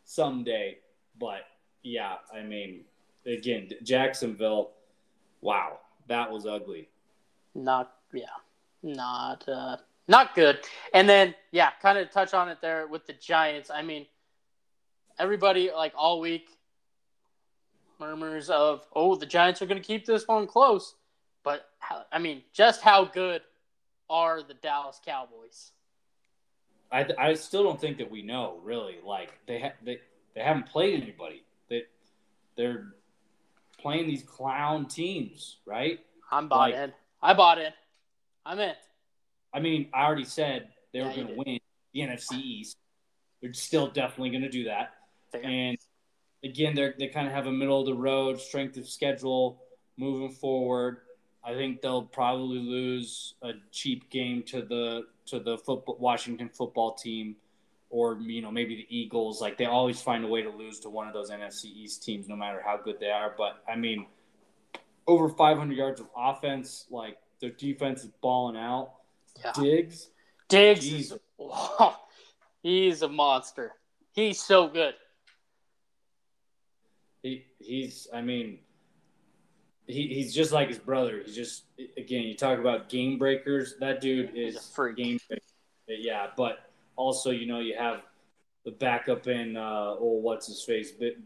[0.04, 0.78] someday.
[1.20, 1.42] But
[1.82, 2.84] yeah, I mean,
[3.26, 4.70] again, Jacksonville,
[5.40, 6.88] wow, that was ugly.
[7.54, 8.26] not yeah,
[8.82, 9.76] not uh,
[10.08, 10.60] not good.
[10.94, 13.70] And then yeah, kind of touch on it there with the Giants.
[13.70, 14.06] I mean,
[15.18, 16.48] everybody like all week
[18.00, 20.94] murmurs of oh the Giants are going to keep this one close,
[21.44, 23.42] but how, I mean, just how good
[24.10, 25.70] are the Dallas Cowboys?
[26.90, 28.96] I, I still don't think that we know really.
[29.04, 29.98] Like they ha- they
[30.34, 31.42] they haven't played anybody.
[31.68, 31.82] They
[32.56, 32.88] they're
[33.78, 36.00] playing these clown teams, right?
[36.30, 36.92] I'm bought Like- in.
[37.22, 37.72] I bought in.
[38.44, 38.74] I'm in.
[39.54, 41.60] I mean, I already said they were Yeah, you going to win
[41.92, 42.76] the NFC East.
[43.40, 44.94] They're still definitely going to do that.
[45.32, 45.44] Fair.
[45.44, 45.78] And
[46.44, 49.62] again, they they kind of have a middle of the road strength of schedule
[49.96, 50.98] moving forward.
[51.44, 56.94] I think they'll probably lose a cheap game to the to the football Washington football
[56.94, 57.36] team,
[57.90, 59.40] or you know maybe the Eagles.
[59.40, 62.28] Like they always find a way to lose to one of those NFC East teams,
[62.28, 63.34] no matter how good they are.
[63.36, 64.06] But I mean,
[65.06, 68.92] over 500 yards of offense, like their defense is balling out.
[69.44, 69.52] Yeah.
[69.52, 70.10] Diggs,
[70.48, 71.14] Diggs is
[72.62, 73.72] he's a monster.
[74.12, 74.94] He's so good.
[77.22, 78.58] he, he's I mean
[79.86, 81.22] he, he's just like his brother.
[81.24, 81.64] He's just
[81.96, 83.74] again, you talk about game breakers.
[83.80, 84.96] That dude is a freak.
[84.96, 85.42] game breaker.
[85.88, 88.02] Yeah, but also you know you have
[88.64, 91.16] the backup in uh oh what's his face, but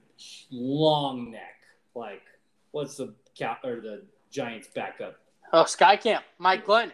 [0.50, 1.62] long neck.
[1.94, 2.22] Like
[2.70, 5.16] what's the cap or the Giants backup?
[5.52, 6.92] Oh, Sky Camp, Mike Glenn.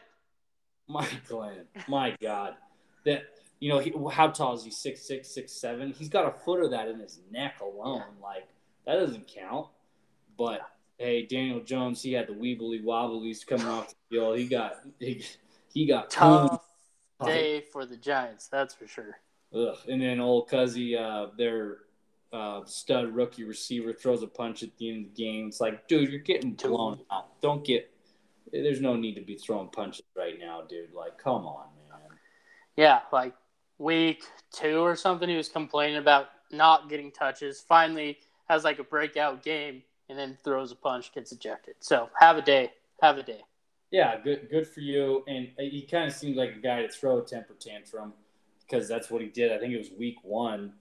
[0.92, 2.54] My Glenn, my God,
[3.06, 3.22] that
[3.60, 4.70] you know he, how tall is he?
[4.70, 5.92] Six six six seven.
[5.92, 8.02] He's got a foot of that in his neck alone.
[8.22, 8.48] Like
[8.86, 9.68] that doesn't count.
[10.36, 10.60] But
[10.98, 14.38] hey, Daniel Jones, he had the weebly wobblies coming off the field.
[14.38, 15.24] He got he,
[15.72, 16.60] he got Tough
[17.20, 17.30] owned.
[17.30, 19.18] day for the Giants, that's for sure.
[19.54, 19.76] Ugh.
[19.88, 21.78] And then old Cuzzy, uh, their
[22.32, 25.48] uh, stud rookie receiver, throws a punch at the end of the game.
[25.48, 27.40] It's like, dude, you're getting blown out.
[27.40, 27.91] Don't get.
[28.52, 30.92] There's no need to be throwing punches right now, dude.
[30.92, 32.18] Like, come on, man.
[32.76, 33.34] Yeah, like
[33.78, 37.60] week two or something, he was complaining about not getting touches.
[37.60, 41.74] Finally, has like a breakout game, and then throws a punch, gets ejected.
[41.80, 42.72] So have a day.
[43.00, 43.40] Have a day.
[43.90, 45.24] Yeah, good good for you.
[45.26, 48.12] And he kind of seems like a guy to throw a temper tantrum
[48.60, 49.52] because that's what he did.
[49.52, 50.72] I think it was week one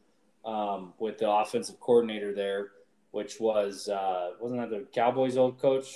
[0.46, 2.70] um, with the offensive coordinator there,
[3.12, 5.94] which was uh, wasn't that the Cowboys' old coach?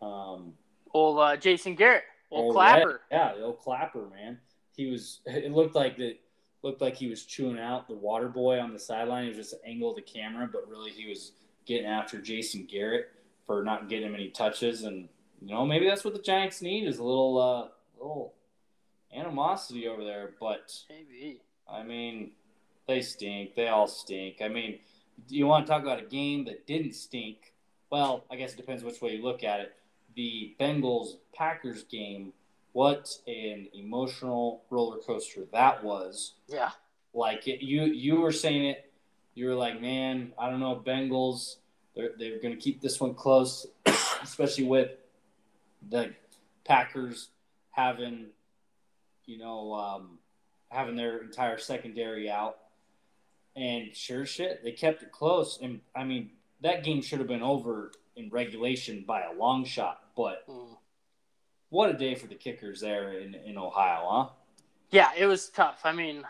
[0.00, 0.52] Um,
[0.94, 3.02] old uh, Jason Garrett, old, Clapper.
[3.10, 4.38] Yeah, yeah, old Clapper man.
[4.76, 5.20] He was.
[5.26, 6.16] It looked like that.
[6.62, 9.22] Looked like he was chewing out the water boy on the sideline.
[9.22, 11.32] He was just angled the camera, but really he was
[11.66, 13.10] getting after Jason Garrett
[13.46, 14.82] for not getting him any touches.
[14.82, 15.08] And
[15.40, 18.34] you know, maybe that's what the Giants need is a little, uh, little
[19.14, 20.30] animosity over there.
[20.40, 21.42] But maybe.
[21.70, 22.32] I mean,
[22.88, 23.54] they stink.
[23.54, 24.38] They all stink.
[24.42, 24.80] I mean,
[25.28, 27.52] do you want to talk about a game that didn't stink?
[27.90, 29.74] Well, I guess it depends which way you look at it.
[30.18, 32.32] The Bengals Packers game,
[32.72, 36.32] what an emotional roller coaster that was.
[36.48, 36.70] Yeah.
[37.14, 38.90] Like it, you you were saying it,
[39.36, 41.58] you were like, man, I don't know, Bengals,
[41.94, 43.64] they're they're going to keep this one close,
[44.20, 44.90] especially with
[45.88, 46.12] the
[46.64, 47.28] Packers
[47.70, 48.26] having,
[49.24, 50.18] you know, um,
[50.68, 52.58] having their entire secondary out.
[53.54, 55.60] And sure shit, they kept it close.
[55.62, 56.30] And I mean,
[56.62, 60.00] that game should have been over in regulation by a long shot.
[60.18, 60.76] But mm.
[61.70, 64.26] what a day for the kickers there in, in Ohio, huh?
[64.90, 65.82] Yeah, it was tough.
[65.84, 66.24] I mean,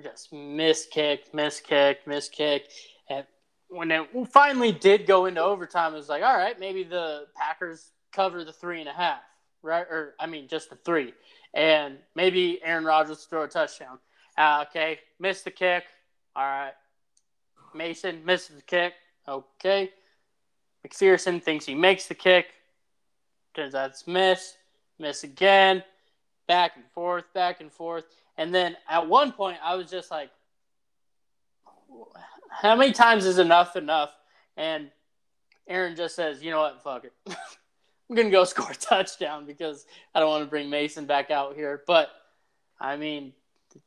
[0.00, 2.68] just miss kick, miss kick, miss kick.
[3.10, 3.26] And
[3.70, 7.90] when it finally did go into overtime, it was like, all right, maybe the Packers
[8.12, 9.22] cover the three and a half,
[9.62, 9.86] right?
[9.90, 11.12] Or, I mean, just the three.
[11.54, 13.98] And maybe Aaron Rodgers throw a touchdown.
[14.36, 15.82] Uh, okay, missed the kick.
[16.36, 16.74] All right.
[17.74, 18.92] Mason misses the kick.
[19.26, 19.90] Okay.
[20.86, 22.46] McPherson thinks he makes the kick.
[23.58, 24.54] Turns out it's miss.
[25.00, 25.82] Miss again.
[26.46, 28.04] Back and forth, back and forth.
[28.36, 30.30] And then at one point, I was just like,
[32.50, 34.10] how many times is enough enough?
[34.56, 34.92] And
[35.66, 36.84] Aaron just says, you know what?
[36.84, 37.12] Fuck it.
[38.08, 41.32] I'm going to go score a touchdown because I don't want to bring Mason back
[41.32, 41.82] out here.
[41.84, 42.10] But,
[42.80, 43.32] I mean,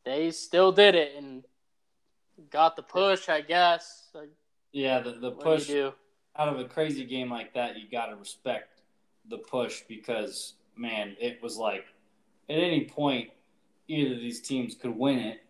[0.03, 1.13] they still did it.
[1.17, 1.45] And
[2.49, 4.09] got the push, I guess.
[4.73, 5.69] yeah, the, the push
[6.35, 8.80] out of a crazy game like that, you got to respect
[9.29, 11.85] the push because, man, it was like
[12.49, 13.29] at any point,
[13.87, 15.43] either these teams could win it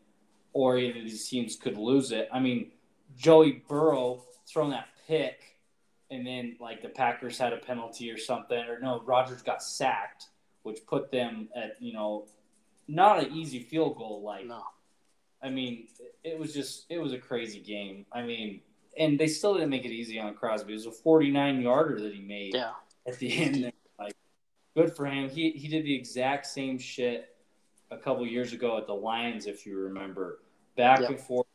[0.54, 2.28] or either these teams could lose it.
[2.32, 2.72] I mean,
[3.18, 5.58] Joey Burrow throwing that pick,
[6.10, 10.28] and then like the Packers had a penalty or something, or no, Rodgers got sacked,
[10.64, 12.26] which put them at, you know,
[12.88, 14.22] not an easy field goal.
[14.24, 14.62] Like, no
[15.44, 15.88] I mean,
[16.24, 18.06] it was just it was a crazy game.
[18.12, 18.62] I mean,
[18.98, 20.74] and they still didn't make it easy on Crosby.
[20.74, 22.72] It was a 49 yarder that he made yeah.
[23.08, 23.72] At the end.
[24.00, 24.16] Like,
[24.76, 25.30] good for him.
[25.30, 27.36] He he did the exact same shit
[27.90, 30.40] a couple years ago at the Lions, if you remember.
[30.78, 31.48] Back and forth,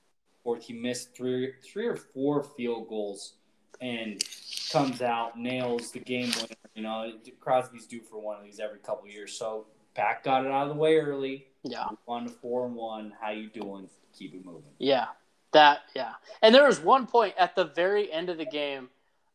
[0.44, 0.62] forth.
[0.62, 3.34] He missed three three or four field goals,
[3.80, 4.22] and
[4.70, 6.56] comes out nails the game winner.
[6.74, 9.38] You know, Crosby's due for one of these every couple years.
[9.38, 11.86] So Pack got it out of the way early yeah.
[12.04, 13.12] One to four and one.
[13.20, 13.88] How you doing?
[14.16, 14.70] Keep it moving.
[14.78, 15.06] Yeah.
[15.52, 16.12] That yeah.
[16.42, 18.88] And there was one point at the very end of the game,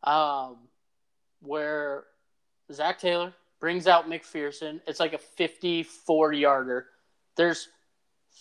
[0.04, 0.58] um,
[1.42, 2.06] where
[2.72, 4.82] Zac Taylor brings out McPherson.
[4.88, 6.88] It's like a 54 yarder.
[7.36, 7.70] There's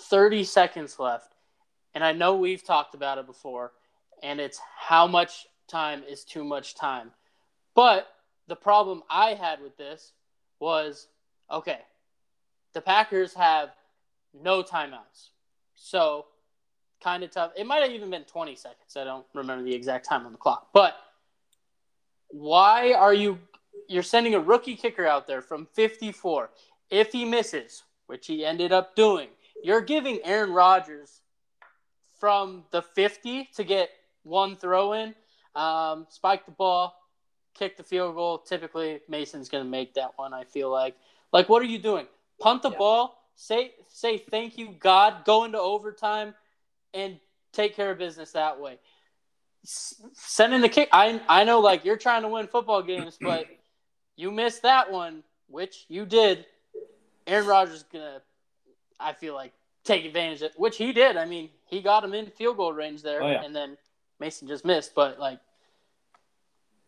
[0.03, 1.35] 30 seconds left.
[1.95, 3.73] And I know we've talked about it before,
[4.23, 7.11] and it's how much time is too much time.
[7.75, 8.07] But
[8.47, 10.13] the problem I had with this
[10.61, 11.09] was
[11.51, 11.81] okay,
[12.75, 13.71] the Packers have
[14.33, 15.31] no timeouts.
[15.75, 16.27] So
[17.03, 17.53] kind of tough.
[17.57, 18.97] It might have even been 20 seconds.
[18.97, 20.69] I don't remember the exact time on the clock.
[20.73, 20.95] But
[22.31, 23.39] why are you
[23.89, 26.51] you're sending a rookie kicker out there from 54?
[26.91, 29.29] If he misses, which he ended up doing,
[29.63, 31.21] you're giving Aaron Rodgers
[32.19, 33.91] from the 50 to get
[34.23, 35.15] one throw in,
[35.55, 36.95] um, spike the ball,
[37.55, 38.39] kick the field goal.
[38.39, 40.97] Typically, Mason's going to make that one, I feel like.
[41.33, 42.07] Like, what are you doing?
[42.39, 42.79] Punt the yeah.
[42.79, 46.35] ball, say say thank you God, go into overtime,
[46.95, 47.19] and
[47.53, 48.79] take care of business that way.
[49.65, 50.89] Send in the kick.
[50.93, 53.47] I I know like you're trying to win football games, but
[54.17, 56.47] you missed that one, which you did.
[57.27, 58.23] Aaron Rodgers is gonna,
[58.99, 59.53] I feel like,
[59.85, 61.17] take advantage of which he did.
[61.17, 63.43] I mean, he got him in field goal range there, oh, yeah.
[63.43, 63.77] and then
[64.19, 64.95] Mason just missed.
[64.95, 65.41] But like,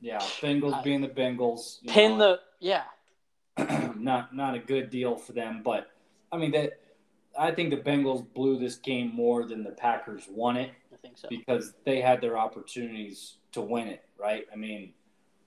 [0.00, 2.84] yeah, Bengals being the Bengals, pin know, the yeah.
[3.96, 5.90] not not a good deal for them, but
[6.30, 6.80] I mean that
[7.38, 10.70] I think the Bengals blew this game more than the Packers won it.
[11.02, 11.28] Think so.
[11.28, 14.46] Because they had their opportunities to win it, right?
[14.52, 14.92] I mean,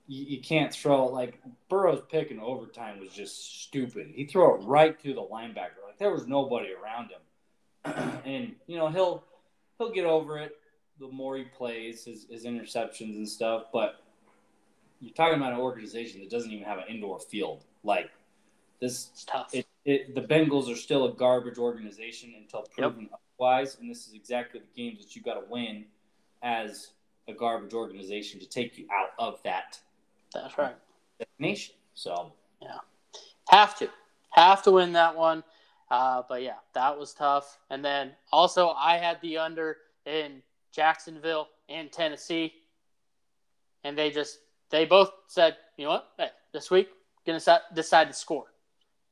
[0.06, 4.12] you, you can't throw like Burrow's pick in overtime was just stupid.
[4.14, 5.82] He threw it right to the linebacker.
[5.84, 8.20] Like there was nobody around him.
[8.24, 9.24] and, you know, he'll
[9.78, 10.56] he'll get over it
[10.98, 14.00] the more he plays, his, his interceptions and stuff, but
[15.00, 17.64] you're talking about an organization that doesn't even have an indoor field.
[17.84, 18.10] Like
[18.80, 19.54] this, it's tough.
[19.54, 23.20] It, it, the Bengals are still a garbage organization until proven yep.
[23.38, 25.84] otherwise, and this is exactly the games that you got to win
[26.42, 26.90] as
[27.28, 29.78] a garbage organization to take you out of that.
[30.34, 30.74] That's right.
[31.38, 31.74] Nation.
[31.94, 32.78] So yeah,
[33.48, 33.88] have to
[34.30, 35.44] have to win that one.
[35.90, 37.58] Uh, but yeah, that was tough.
[37.70, 42.54] And then also I had the under in Jacksonville and Tennessee,
[43.84, 46.88] and they just they both said, you know what, hey, this week
[47.24, 47.40] gonna
[47.74, 48.46] decide to score,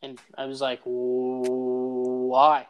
[0.05, 2.67] and I was like, why?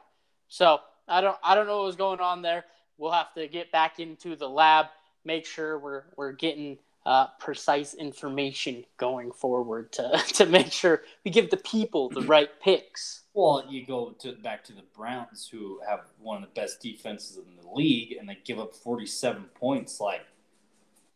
[0.48, 2.64] So I don't I don't know what was going on there.
[2.96, 4.86] We'll have to get back into the lab,
[5.24, 11.30] make sure we're we're getting uh, precise information going forward to to make sure we
[11.30, 13.22] give the people the right picks.
[13.34, 17.36] Well, you go to back to the Browns, who have one of the best defenses
[17.36, 20.00] in the league, and they give up forty-seven points.
[20.00, 20.22] Like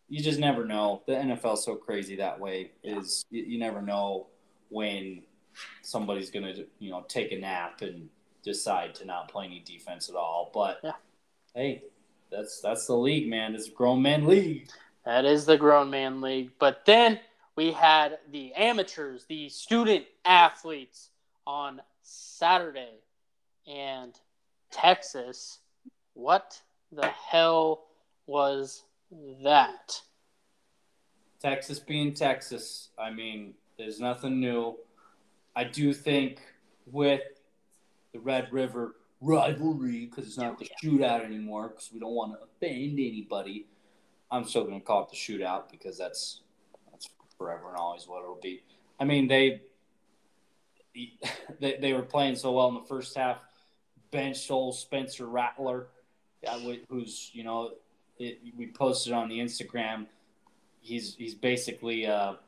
[0.08, 1.02] you just never know.
[1.06, 2.72] The NFL's so crazy that way.
[2.82, 4.26] Is you, you never know
[4.70, 5.22] when
[5.82, 8.08] somebody's gonna you know take a nap and
[8.42, 10.50] decide to not play any defense at all.
[10.52, 10.92] But yeah.
[11.54, 11.82] hey,
[12.30, 13.54] that's that's the league, man.
[13.54, 14.68] It's a grown man league.
[15.04, 16.50] That is the grown man league.
[16.58, 17.20] But then
[17.56, 21.10] we had the amateurs, the student athletes
[21.46, 23.00] on Saturday,
[23.66, 24.14] and
[24.70, 25.58] Texas.
[26.14, 26.60] What
[26.92, 27.84] the hell
[28.26, 28.82] was
[29.42, 30.00] that?
[31.40, 32.88] Texas being Texas.
[32.98, 34.76] I mean, there's nothing new.
[35.58, 36.38] I do think
[36.86, 37.20] with
[38.12, 42.34] the Red River rivalry, because it's not the oh, shootout anymore, because we don't want
[42.34, 43.66] to offend anybody.
[44.30, 46.42] I'm still going to call it the shootout because that's
[46.92, 48.62] that's forever and always what it'll be.
[49.00, 49.62] I mean, they
[51.60, 53.38] they, they were playing so well in the first half.
[54.12, 55.88] Bench old Spencer Rattler,
[56.88, 57.72] who's you know
[58.20, 60.06] it, we posted on the Instagram.
[60.82, 62.38] He's he's basically a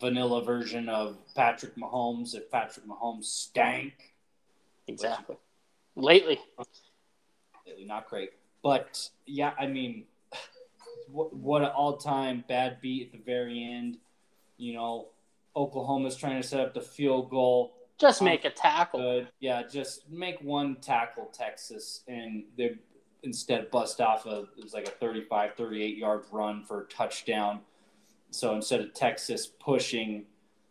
[0.00, 2.34] vanilla version of Patrick Mahomes.
[2.34, 3.92] If Patrick Mahomes stank,
[4.88, 5.36] exactly.
[5.94, 6.40] lately,
[7.66, 8.30] lately not great,
[8.62, 10.04] but yeah, I mean,
[11.12, 13.98] what what an all time bad beat at the very end.
[14.56, 15.08] You know,
[15.56, 17.74] Oklahoma's trying to set up the field goal.
[17.98, 19.00] Just um, make a tackle.
[19.00, 19.28] Good.
[19.40, 22.76] Yeah, just make one tackle, Texas, and they
[23.22, 27.60] instead bust off a it was like a 35 38 yard run for a touchdown
[28.30, 30.24] so instead of texas pushing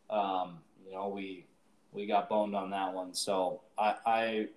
[0.10, 1.46] um, you know we
[1.92, 3.14] we got boned on that one.
[3.14, 4.48] So i i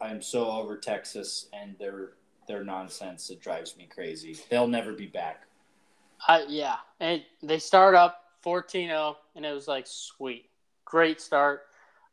[0.00, 2.12] i'm so over texas and their
[2.48, 4.36] their nonsense it drives me crazy.
[4.50, 5.42] They'll never be back.
[6.48, 6.76] Yeah.
[7.00, 10.46] And they start up 14-0 and it was like sweet.
[10.84, 11.62] Great start.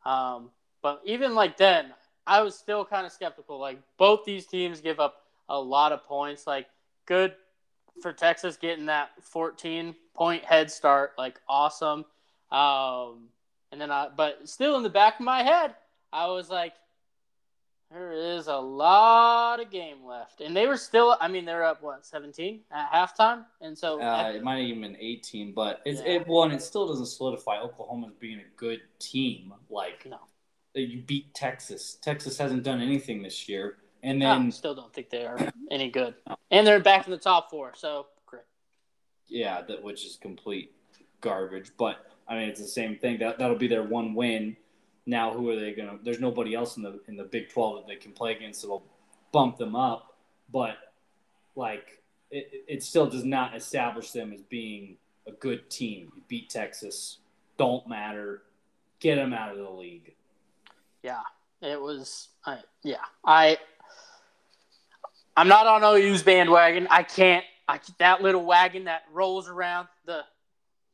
[0.04, 0.50] Um,
[0.82, 1.92] but even like then
[2.26, 3.58] I was still kind of skeptical.
[3.58, 6.46] Like both these teams give up a lot of points.
[6.46, 6.66] Like
[7.06, 7.34] good
[8.00, 11.12] for Texas getting that 14 point head start.
[11.16, 12.04] Like awesome.
[12.52, 13.28] Um,
[13.72, 15.74] and then I, but still in the back of my head,
[16.12, 16.74] I was like,
[17.90, 21.16] there is a lot of game left, and they were still.
[21.20, 24.82] I mean, they're up what 17 at halftime, and so uh, it might have even
[24.82, 25.52] been 18.
[25.52, 26.12] But it's yeah.
[26.12, 26.52] it one.
[26.52, 29.54] It still doesn't solidify Oklahoma as being a good team.
[29.70, 30.18] Like no,
[30.74, 31.98] you beat Texas.
[32.00, 33.78] Texas hasn't done anything this year.
[34.02, 35.38] And then I still don't think they are
[35.70, 36.14] any good.
[36.50, 38.06] And they're back in the top four, so.
[39.30, 40.72] Yeah, that which is complete
[41.20, 41.70] garbage.
[41.78, 43.18] But I mean, it's the same thing.
[43.18, 44.56] That that'll be their one win.
[45.06, 45.98] Now, who are they gonna?
[46.02, 48.84] There's nobody else in the in the Big Twelve that they can play against that'll
[49.32, 50.16] bump them up.
[50.52, 50.76] But
[51.56, 56.12] like, it, it still does not establish them as being a good team.
[56.16, 57.18] You beat Texas,
[57.56, 58.42] don't matter.
[58.98, 60.14] Get them out of the league.
[61.02, 61.22] Yeah,
[61.62, 62.28] it was.
[62.44, 63.56] I, yeah, I
[65.36, 66.86] I'm not on OU's bandwagon.
[66.90, 67.44] I can't.
[67.70, 70.24] I that little wagon that rolls around the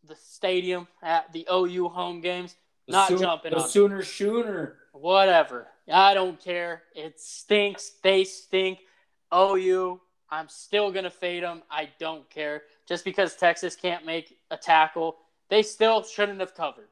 [0.05, 2.55] the stadium at the OU home games.
[2.87, 3.69] The not soon, jumping the on.
[3.69, 4.77] Sooner Schooner.
[4.93, 5.67] Whatever.
[5.93, 6.83] I don't care.
[6.95, 7.93] It stinks.
[8.03, 8.81] They stink.
[9.35, 10.01] OU.
[10.31, 11.63] I'm still gonna fade them.
[11.71, 12.63] I don't care.
[12.87, 15.17] Just because Texas can't make a tackle,
[15.49, 16.89] they still shouldn't have covered.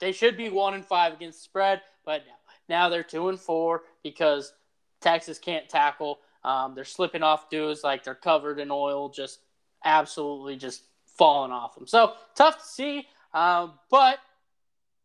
[0.00, 2.34] They should be one and five against spread, but now,
[2.68, 4.52] now they're two and four because
[5.00, 6.18] Texas can't tackle.
[6.48, 9.40] Um, they're slipping off dudes like they're covered in oil, just
[9.84, 10.82] absolutely just
[11.18, 11.86] falling off them.
[11.86, 13.06] So tough to see.
[13.34, 14.18] Um, but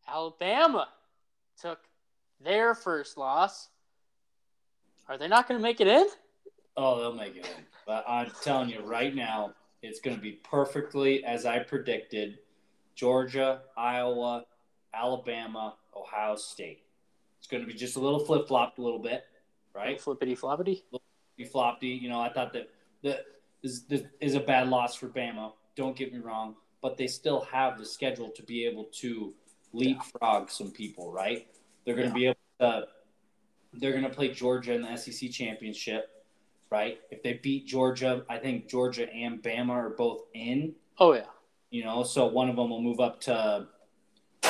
[0.07, 0.87] Alabama
[1.61, 1.79] took
[2.41, 3.69] their first loss
[5.09, 6.07] Are they not going to make it in?
[6.77, 7.65] Oh, they'll make it in.
[7.85, 12.39] But I'm telling you right now, it's going to be perfectly as I predicted.
[12.95, 14.45] Georgia, Iowa,
[14.93, 16.83] Alabama, Ohio State.
[17.39, 19.25] It's going to be just a little flip flopped a little bit,
[19.75, 19.99] right?
[19.99, 20.83] Flippity floppity.
[21.51, 21.88] Floppy.
[21.88, 22.69] You know, I thought that
[23.03, 23.25] that
[23.63, 25.53] is, this is a bad loss for Bama.
[25.75, 29.34] Don't get me wrong, but they still have the schedule to be able to
[29.73, 31.47] leapfrog some people, right?
[31.86, 32.88] They're going to be able to.
[33.73, 36.23] They're going to play Georgia in the SEC championship,
[36.69, 36.99] right?
[37.09, 40.75] If they beat Georgia, I think Georgia and Bama are both in.
[40.99, 41.25] Oh yeah.
[41.71, 43.67] You know, so one of them will move up to.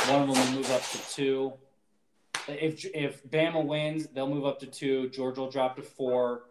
[0.07, 1.53] One of them will move up to two.
[2.47, 5.09] If if Bama wins, they'll move up to two.
[5.09, 6.43] Georgia will drop to four.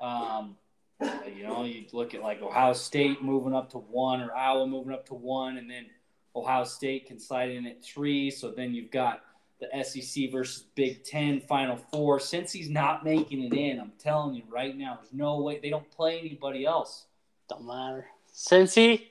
[0.00, 0.56] Um,
[1.00, 4.92] you know, you look at like Ohio State moving up to one or Iowa moving
[4.92, 5.86] up to one, and then
[6.34, 8.30] Ohio State can slide in at three.
[8.30, 9.22] So then you've got
[9.60, 12.18] the SEC versus Big Ten Final Four.
[12.18, 15.90] Cincy's not making it in, I'm telling you right now, there's no way they don't
[15.90, 17.06] play anybody else.
[17.48, 18.06] Don't matter.
[18.34, 19.04] Cincy,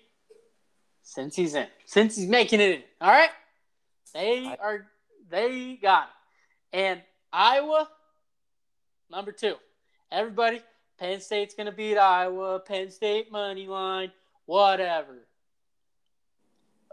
[1.02, 2.84] since he's in, Cincy's making it in.
[3.02, 3.32] All right,
[4.14, 4.86] they are
[5.30, 6.10] they got it.
[6.76, 7.02] And
[7.32, 7.88] Iowa,
[9.10, 9.56] number two.
[10.12, 10.62] Everybody,
[11.00, 12.60] Penn State's gonna beat Iowa.
[12.60, 14.12] Penn State money line,
[14.46, 15.26] whatever.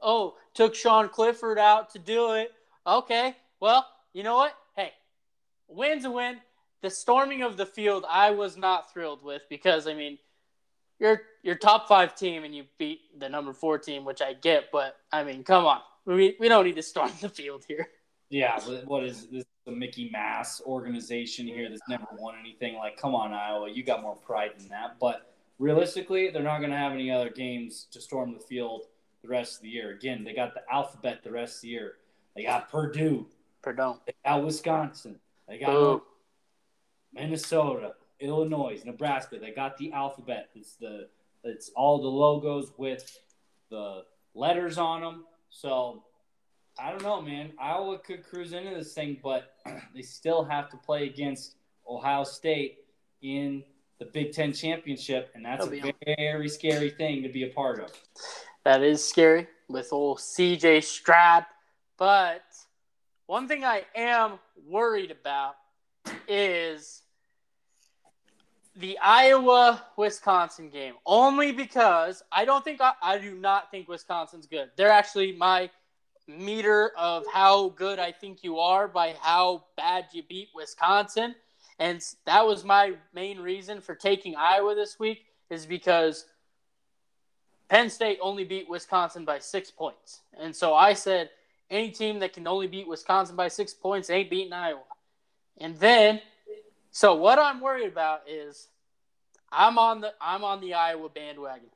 [0.01, 2.53] Oh, took Sean Clifford out to do it.
[2.87, 4.55] Okay, well, you know what?
[4.76, 4.93] Hey,
[5.66, 6.37] win's a win.
[6.83, 10.16] The storming of the field, I was not thrilled with because I mean,
[11.01, 14.70] you're your top five team and you beat the number four team, which I get,
[14.70, 17.89] but I mean, come on, we we don't need to storm the field here.
[18.33, 19.45] Yeah, what is this?
[19.66, 22.74] The Mickey Mass organization here that's never won anything.
[22.74, 24.97] Like, come on, Iowa, you got more pride than that.
[24.99, 28.87] But realistically, they're not going to have any other games to storm the field
[29.22, 29.91] the rest of the year.
[29.93, 31.93] Again, they got the alphabet the rest of the year.
[32.35, 33.26] They got Purdue,
[33.62, 33.97] Purdue.
[34.07, 36.03] they got Wisconsin, they got.
[37.12, 39.39] Minnesota, Illinois, Nebraska.
[39.39, 40.49] They got the alphabet.
[40.55, 41.09] It's the
[41.45, 43.18] it's all the logos with
[43.70, 44.05] the
[44.35, 45.24] letters on them.
[45.51, 46.05] So
[46.79, 47.53] I don't know, man.
[47.61, 49.55] Iowa could cruise into this thing, but
[49.95, 51.57] they still have to play against
[51.89, 52.79] Ohio State
[53.23, 53.62] in
[53.99, 57.81] the Big Ten championship, and that's That'll a very scary thing to be a part
[57.81, 57.93] of.
[58.64, 61.45] That is scary with old CJ Stroud.
[61.99, 62.45] But
[63.27, 65.57] one thing I am worried about
[66.27, 67.03] is
[68.77, 70.95] the Iowa Wisconsin game.
[71.05, 74.70] Only because I don't think I, I do not think Wisconsin's good.
[74.77, 75.70] They're actually my
[76.27, 81.35] meter of how good I think you are by how bad you beat Wisconsin.
[81.79, 86.27] And that was my main reason for taking Iowa this week is because
[87.68, 90.20] Penn State only beat Wisconsin by six points.
[90.39, 91.31] And so I said,
[91.70, 94.83] any team that can only beat Wisconsin by six points ain't beating Iowa.
[95.59, 96.20] And then,
[96.91, 98.68] so what I'm worried about is
[99.51, 101.70] I'm on the I'm on the Iowa bandwagon,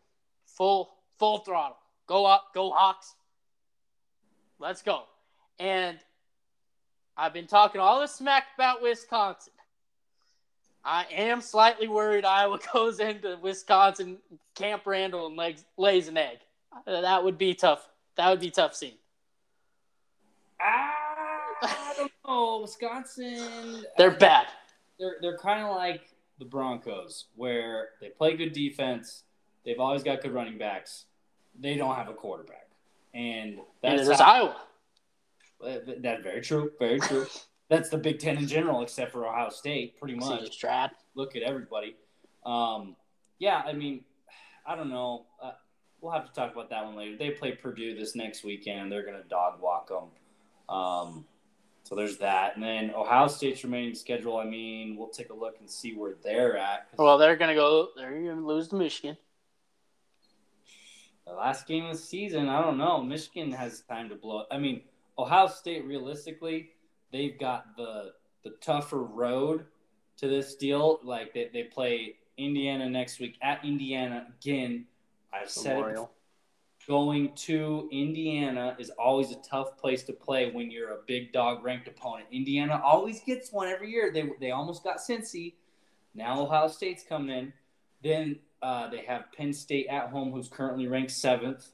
[0.44, 1.78] full full throttle.
[2.06, 3.14] Go up, go Hawks.
[4.58, 5.02] Let's go.
[5.58, 5.98] And
[7.16, 9.52] I've been talking all this smack about Wisconsin.
[10.84, 14.18] I am slightly worried Iowa goes into Wisconsin,
[14.54, 16.38] Camp Randall, and legs, lays an egg.
[16.86, 17.88] Uh, That would be tough.
[18.16, 18.94] That would be tough scene.
[20.60, 22.60] I don't know.
[22.62, 23.84] Wisconsin.
[23.98, 24.46] They're bad.
[24.98, 26.02] they're they're kind of like
[26.38, 29.24] the Broncos, where they play good defense.
[29.64, 31.06] They've always got good running backs.
[31.58, 32.65] They don't have a quarterback,
[33.16, 34.54] and And that's how,
[35.60, 35.82] Iowa.
[36.02, 36.70] that's very true.
[36.78, 37.26] Very true.
[37.70, 40.58] that's the Big Ten in general, except for Ohio State, pretty much.
[41.14, 41.96] Look at everybody.
[42.44, 42.94] Um,
[43.38, 44.04] yeah, I mean,
[44.66, 45.26] I don't know.
[45.42, 45.52] Uh,
[46.00, 47.16] we'll have to talk about that one later.
[47.16, 50.74] They play Purdue this next weekend, they're going to dog walk them.
[50.74, 51.24] Um,
[51.84, 54.36] so there's that, and then Ohio State's remaining schedule.
[54.36, 56.88] I mean, we'll take a look and see where they're at.
[56.98, 57.90] Well, they're gonna go.
[57.96, 59.16] They're gonna lose to Michigan.
[61.26, 63.02] The last game of the season, I don't know.
[63.02, 64.44] Michigan has time to blow.
[64.50, 64.82] I mean,
[65.18, 66.70] Ohio State, realistically,
[67.12, 68.12] they've got the
[68.44, 69.64] the tougher road
[70.18, 71.00] to this deal.
[71.02, 74.86] Like they, they play Indiana next week at Indiana again.
[75.32, 75.98] I've said it
[76.86, 81.64] going to Indiana is always a tough place to play when you're a big dog
[81.64, 82.26] ranked opponent.
[82.30, 84.12] Indiana always gets one every year.
[84.12, 85.54] They they almost got Cincy.
[86.14, 87.52] Now Ohio State's coming in.
[88.02, 91.68] Then uh, they have Penn State at home, who's currently ranked seventh,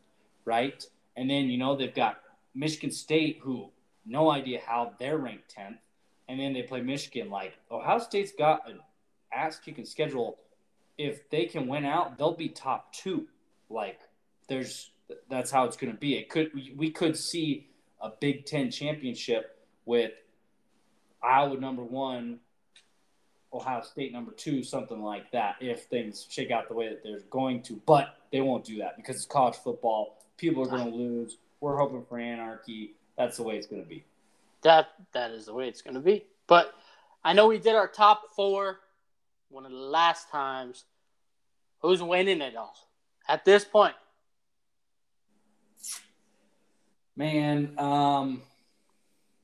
[0.45, 0.85] right?
[1.16, 2.20] And then you know they've got
[2.55, 3.70] Michigan State, who
[4.05, 5.78] no idea how they're ranked tenth.
[6.28, 7.30] And then they play Michigan.
[7.30, 8.80] Like Ohio State's got an
[9.33, 10.39] ass kicking schedule.
[10.99, 13.26] If they can win out, they'll be top two.
[13.68, 14.01] Like
[14.49, 14.91] there's
[15.28, 16.14] that's how it's going to be.
[16.14, 17.68] It could we could see
[18.01, 20.12] a Big Ten championship with
[21.22, 22.41] Iowa number one,
[23.53, 27.20] Ohio State number two, something like that, if things shake out the way that they're
[27.30, 27.80] going to.
[27.86, 30.18] But they won't do that because it's college football.
[30.36, 31.36] People are going to lose.
[31.61, 32.94] We're hoping for anarchy.
[33.16, 34.05] That's the way it's going to be.
[34.62, 36.24] That that is the way it's going to be.
[36.46, 36.74] But
[37.24, 38.80] I know we did our top four
[39.50, 40.84] one of the last times.
[41.80, 42.76] Who's winning it all
[43.28, 43.94] at this point?
[47.16, 48.42] Man, um,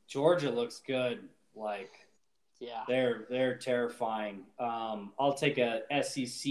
[0.06, 1.20] Georgia looks good.
[1.54, 1.92] Like,
[2.61, 4.44] yeah, they're they're terrifying.
[4.59, 6.50] Um, I'll take a SEC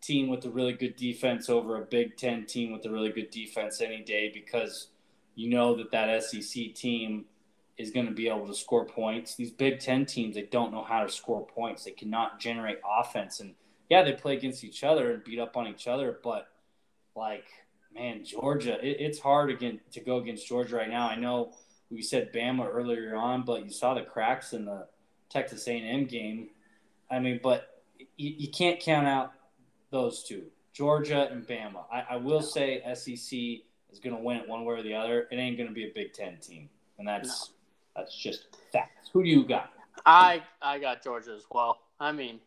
[0.00, 3.30] team with a really good defense over a Big Ten team with a really good
[3.30, 4.88] defense any day because
[5.34, 7.26] you know that that SEC team
[7.76, 9.34] is going to be able to score points.
[9.34, 11.84] These Big Ten teams, they don't know how to score points.
[11.84, 13.40] They cannot generate offense.
[13.40, 13.54] And
[13.88, 16.18] yeah, they play against each other and beat up on each other.
[16.22, 16.48] But
[17.16, 17.46] like,
[17.94, 21.08] man, Georgia, it, it's hard again to go against Georgia right now.
[21.08, 21.52] I know
[21.90, 24.86] we said Bama earlier on, but you saw the cracks in the
[25.30, 26.48] Texas A&M game.
[27.10, 27.82] I mean, but
[28.16, 29.32] you, you can't count out
[29.90, 31.84] those two, Georgia and Bama.
[31.92, 33.38] I, I will say SEC
[33.92, 35.26] is going to win it one way or the other.
[35.30, 36.68] It ain't going to be a Big Ten team,
[36.98, 37.50] and that's
[37.96, 38.02] no.
[38.02, 39.10] that's just facts.
[39.12, 39.70] Who do you got?
[40.06, 41.80] I I got Georgia as well.
[41.98, 42.40] I mean,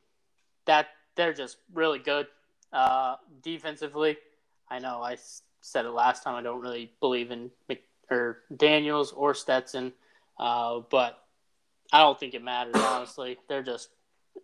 [0.66, 2.28] that they're just really good
[2.72, 4.18] uh, defensively.
[4.70, 5.18] I know I
[5.62, 6.36] said it last time.
[6.36, 9.94] I don't really believe in Mc, or Daniels or Stetson,
[10.40, 11.23] uh, but
[11.92, 13.38] I don't think it matters honestly.
[13.48, 13.90] They're just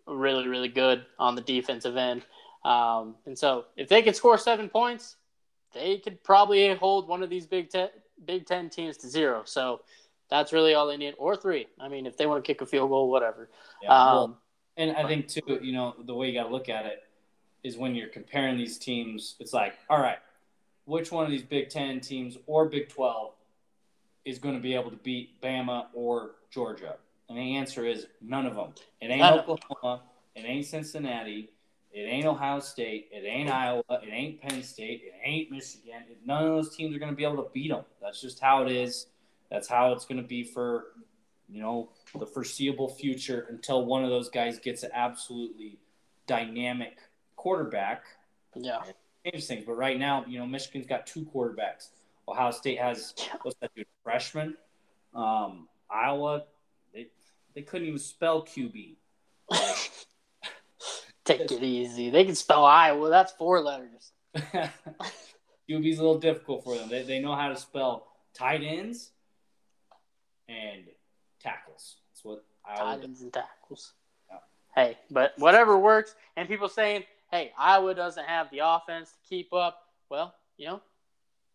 [0.07, 2.23] really really good on the defensive end.
[2.65, 5.15] Um, and so if they could score seven points,
[5.73, 7.89] they could probably hold one of these Big Ten
[8.25, 9.43] Big Ten teams to zero.
[9.45, 9.81] So
[10.29, 11.67] that's really all they need, or three.
[11.79, 13.49] I mean, if they want to kick a field goal, whatever.
[13.81, 14.37] Yeah, well, um,
[14.77, 17.03] and I think too, you know, the way you got to look at it
[17.63, 19.35] is when you're comparing these teams.
[19.39, 20.19] It's like, all right,
[20.85, 23.33] which one of these Big Ten teams or Big Twelve
[24.25, 26.97] is going to be able to beat Bama or Georgia?
[27.29, 28.73] And the answer is none of them.
[28.99, 30.01] It ain't none Oklahoma.
[30.35, 31.51] It ain't Cincinnati.
[31.91, 33.09] It ain't Ohio State.
[33.11, 33.83] It ain't Iowa.
[33.89, 35.01] It ain't Penn State.
[35.05, 36.03] It ain't Michigan.
[36.25, 37.83] None of those teams are going to be able to beat them.
[38.01, 39.07] That's just how it is.
[39.49, 40.85] That's how it's going to be for,
[41.47, 45.79] you know, the foreseeable future until one of those guys gets an absolutely
[46.27, 46.97] dynamic
[47.35, 48.03] quarterback.
[48.55, 48.81] Yeah.
[49.25, 49.65] Changes things.
[49.65, 51.89] But right now, you know, Michigan's got two quarterbacks.
[52.27, 53.87] Ohio State has what's that dude?
[54.03, 54.55] Freshman.
[55.15, 56.43] Um, Iowa,
[57.55, 58.95] they couldn't even spell QB.
[61.25, 62.09] Take it easy.
[62.09, 63.09] They can spell Iowa.
[63.09, 64.11] That's four letters.
[64.35, 66.89] QB's a little difficult for them.
[66.89, 69.11] They, they know how to spell tight ends
[70.47, 70.85] and
[71.39, 71.97] tackles.
[72.09, 73.93] That's what Iowa tight ends and tackles.
[74.29, 74.37] Yeah.
[74.75, 76.15] Hey, but whatever works.
[76.35, 80.81] And people saying, "Hey, Iowa doesn't have the offense to keep up." Well, you know,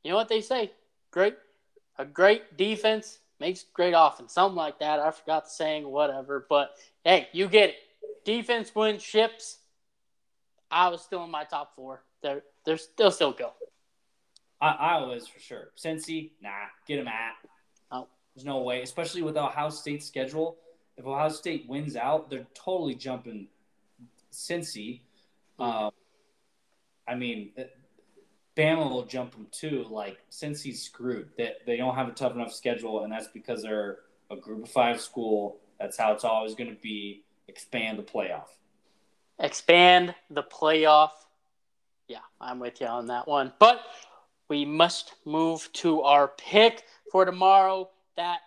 [0.05, 0.71] you know what they say.
[1.11, 1.35] Great,
[1.99, 4.33] a great defense makes great offense.
[4.33, 5.01] Something like that.
[5.01, 5.89] I forgot the saying.
[5.89, 6.47] Whatever.
[6.49, 6.71] But
[7.05, 7.77] hey, you get it.
[8.25, 9.59] Defense wins ships
[10.75, 12.03] I was still in my top four.
[12.21, 13.53] They're they're they'll still go.
[14.61, 15.69] I, Iowa is for sure.
[15.77, 16.51] Cincy, nah,
[16.87, 17.35] get them at.
[17.93, 18.09] Oh.
[18.35, 20.57] There's no way, especially with Ohio State's schedule.
[20.97, 23.47] If Ohio State wins out, they're totally jumping
[24.33, 25.01] Cincy.
[25.59, 25.91] Um,
[27.07, 27.53] I mean,
[28.57, 29.87] Bama will jump them too.
[29.91, 31.29] Like Cincy's screwed.
[31.39, 33.99] That they, they don't have a tough enough schedule, and that's because they're
[34.31, 35.59] a Group of Five school.
[35.79, 37.25] That's how it's always going to be.
[37.49, 38.49] Expand the playoff
[39.39, 41.11] expand the playoff.
[42.09, 43.53] Yeah, I'm with you on that one.
[43.59, 43.81] But
[44.49, 47.91] we must move to our pick for tomorrow.
[48.17, 48.41] That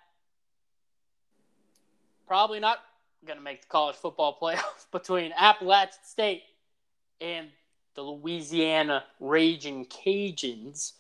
[2.28, 2.80] probably not
[3.26, 6.43] going to make the college football playoff between Appalachian State
[7.20, 7.47] and
[7.98, 10.93] the Louisiana Raging Cajuns.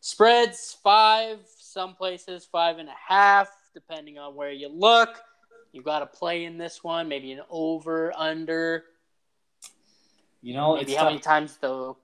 [0.00, 5.22] Spreads five, some places five and a half, depending on where you look.
[5.72, 8.84] You got to play in this one, maybe an over, under.
[10.42, 11.12] You know, maybe how tough.
[11.12, 11.94] many times the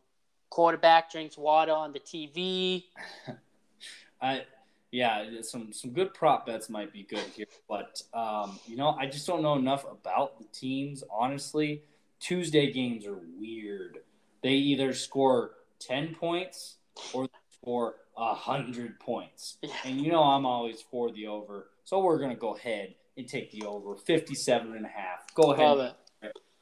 [0.49, 2.85] quarterback drinks water on the TV.
[4.23, 4.45] I
[4.91, 9.07] yeah, some some good prop bets might be good here, but um, you know, I
[9.07, 11.05] just don't know enough about the teams.
[11.13, 11.83] Honestly,
[12.19, 13.99] Tuesday games are weird.
[14.43, 16.77] They either score ten points
[17.13, 19.71] or score hundred points, yeah.
[19.85, 21.69] and you know I'm always for the over.
[21.85, 25.35] So we're gonna go ahead and take the over 57 and a half.
[25.35, 25.95] Go ahead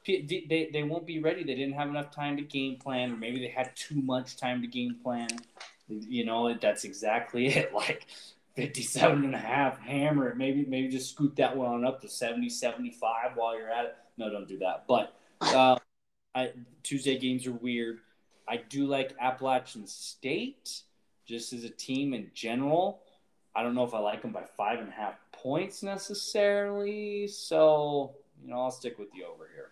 [0.09, 1.45] they, they won't be ready.
[1.45, 4.63] They didn't have enough time to game plan, or maybe they had too much time
[4.63, 5.29] to game plan.
[5.89, 7.75] You know, that's exactly it.
[7.75, 8.07] Like
[8.57, 10.37] 57 and a half, hammer it.
[10.37, 13.97] Maybe, maybe just scoot that one on up to 70, 75 while you're at it.
[14.17, 14.85] No, don't do that.
[14.89, 15.77] But uh,
[16.39, 16.53] I,
[16.85, 17.99] Tuesday games are weird.
[18.47, 20.83] I do like Appalachian State
[21.27, 23.01] just as a team in general.
[23.57, 27.27] I don't know if I like them by five and a half points necessarily.
[27.27, 28.13] So
[28.43, 29.71] you know, I'll stick with the over here.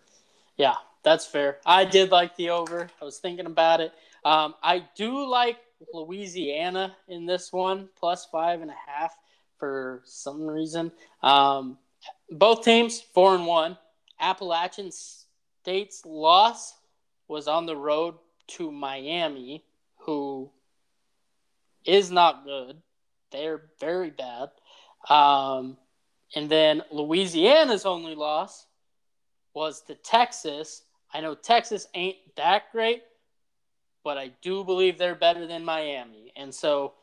[0.57, 1.59] Yeah, that's fair.
[1.65, 2.89] I did like the over.
[3.01, 3.93] I was thinking about it.
[4.25, 5.57] Um, I do like
[5.93, 9.15] Louisiana in this one, plus five and a half
[9.57, 10.91] for some reason.
[11.23, 11.77] Um,
[12.29, 13.77] both teams four and one.
[14.19, 14.91] Appalachian
[15.67, 16.75] State's loss
[17.27, 18.15] was on the road
[18.47, 19.65] to Miami,
[19.97, 20.49] who
[21.83, 22.77] is not good.
[23.33, 24.51] They're very bad.
[25.09, 25.75] Um,
[26.33, 28.65] and then Louisiana's only loss
[29.53, 30.83] was to Texas.
[31.13, 33.03] I know Texas ain't that great,
[34.05, 36.31] but I do believe they're better than Miami.
[36.37, 36.93] And so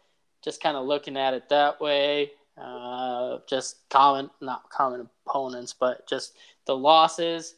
[0.43, 6.09] just kind of looking at it that way, uh, just common, not common opponents, but
[6.09, 6.33] just
[6.65, 7.57] the losses.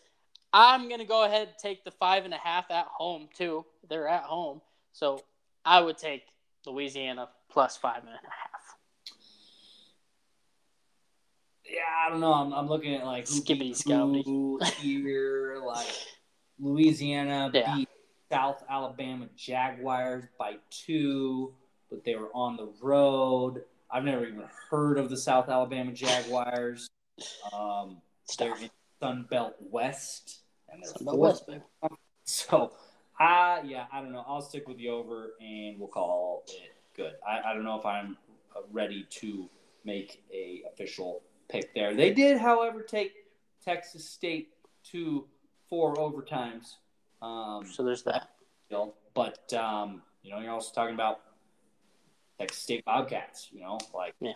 [0.52, 3.64] I'm going to go ahead and take the five and a half at home, too.
[3.88, 4.60] They're at home.
[4.92, 5.22] So
[5.64, 6.22] I would take
[6.64, 8.56] Louisiana plus five and a half.
[11.64, 12.32] Yeah, I don't know.
[12.32, 15.86] I'm, I'm looking at like Skippy Scouty here, like
[16.60, 17.74] Louisiana yeah.
[17.74, 17.88] beat
[18.30, 21.52] South Alabama Jaguars by two,
[21.90, 23.64] but they were on the road.
[23.90, 26.88] I've never even heard of the South Alabama Jaguars.
[27.52, 28.00] Um,
[28.38, 28.70] they're in
[29.00, 30.40] Sun Belt West,
[30.70, 31.60] and Sunbelt West, baby.
[32.28, 32.72] So,
[33.20, 34.24] I yeah, I don't know.
[34.26, 37.12] I'll stick with the over, and we'll call it good.
[37.26, 38.16] I, I don't know if I'm
[38.72, 39.48] ready to
[39.84, 41.94] make a official pick there.
[41.94, 43.12] They did, however, take
[43.64, 44.48] Texas State
[44.90, 45.24] to
[45.68, 46.74] four overtimes.
[47.22, 48.30] Um, So there's that.
[49.14, 51.20] but um, you know, you're also talking about
[52.40, 53.50] Texas State Bobcats.
[53.52, 54.32] You know, like Yeah.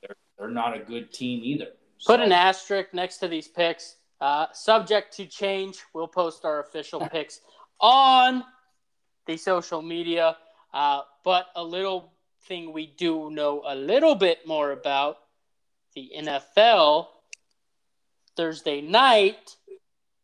[0.00, 1.72] they're they're not a good team either.
[2.06, 3.96] Put So- an asterisk next to these picks.
[4.20, 5.78] Uh, subject to change.
[5.92, 7.40] We'll post our official picks
[7.80, 8.44] on
[9.26, 10.36] the social media.
[10.72, 12.12] Uh, but a little
[12.46, 15.18] thing we do know a little bit more about
[15.94, 17.08] the NFL
[18.36, 19.56] Thursday night,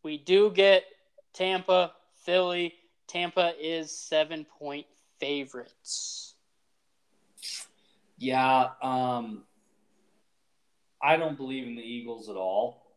[0.03, 0.85] we do get
[1.33, 1.93] Tampa,
[2.25, 2.75] Philly.
[3.07, 4.87] Tampa is seven point
[5.19, 6.35] favorites.
[8.19, 9.45] Yeah, um,
[11.03, 12.90] I don't believe in the Eagles at all.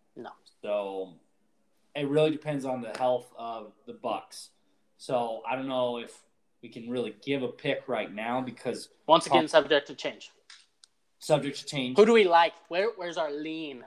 [0.64, 1.09] So
[1.93, 4.47] it really depends on the health of the Bucs.
[4.97, 6.24] So I don't know if
[6.61, 10.32] we can really give a pick right now because Once again, subject to change.
[11.20, 11.97] subject to change.
[11.97, 12.53] Who do we like?
[12.70, 13.84] Where, where's our lean?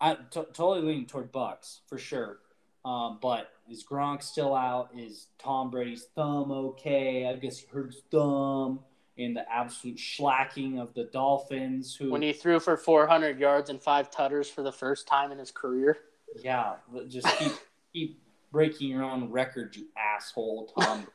[0.00, 2.38] I t- totally lean toward Bucs for sure.
[2.84, 4.90] Um, but is Gronk still out?
[4.96, 7.26] Is Tom Brady's thumb okay?
[7.26, 8.80] I guess he hurt his thumb
[9.16, 11.94] in the absolute slacking of the Dolphins.
[11.94, 15.38] Who when he threw for 400 yards and five tutters for the first time in
[15.38, 15.98] his career.
[16.42, 16.74] Yeah,
[17.08, 17.52] just keep
[17.92, 21.06] keep breaking your own record, you asshole, Tom.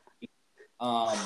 [0.79, 1.17] um,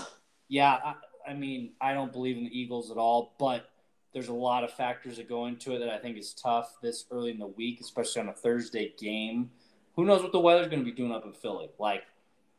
[0.47, 3.69] yeah, I, I mean, I don't believe in the Eagles at all, but
[4.13, 7.05] there's a lot of factors that go into it that I think is tough this
[7.11, 9.49] early in the week, especially on a Thursday game.
[9.95, 11.69] Who knows what the weather's going to be doing up in Philly?
[11.79, 12.03] Like,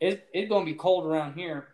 [0.00, 1.68] it, it's going to be cold around here.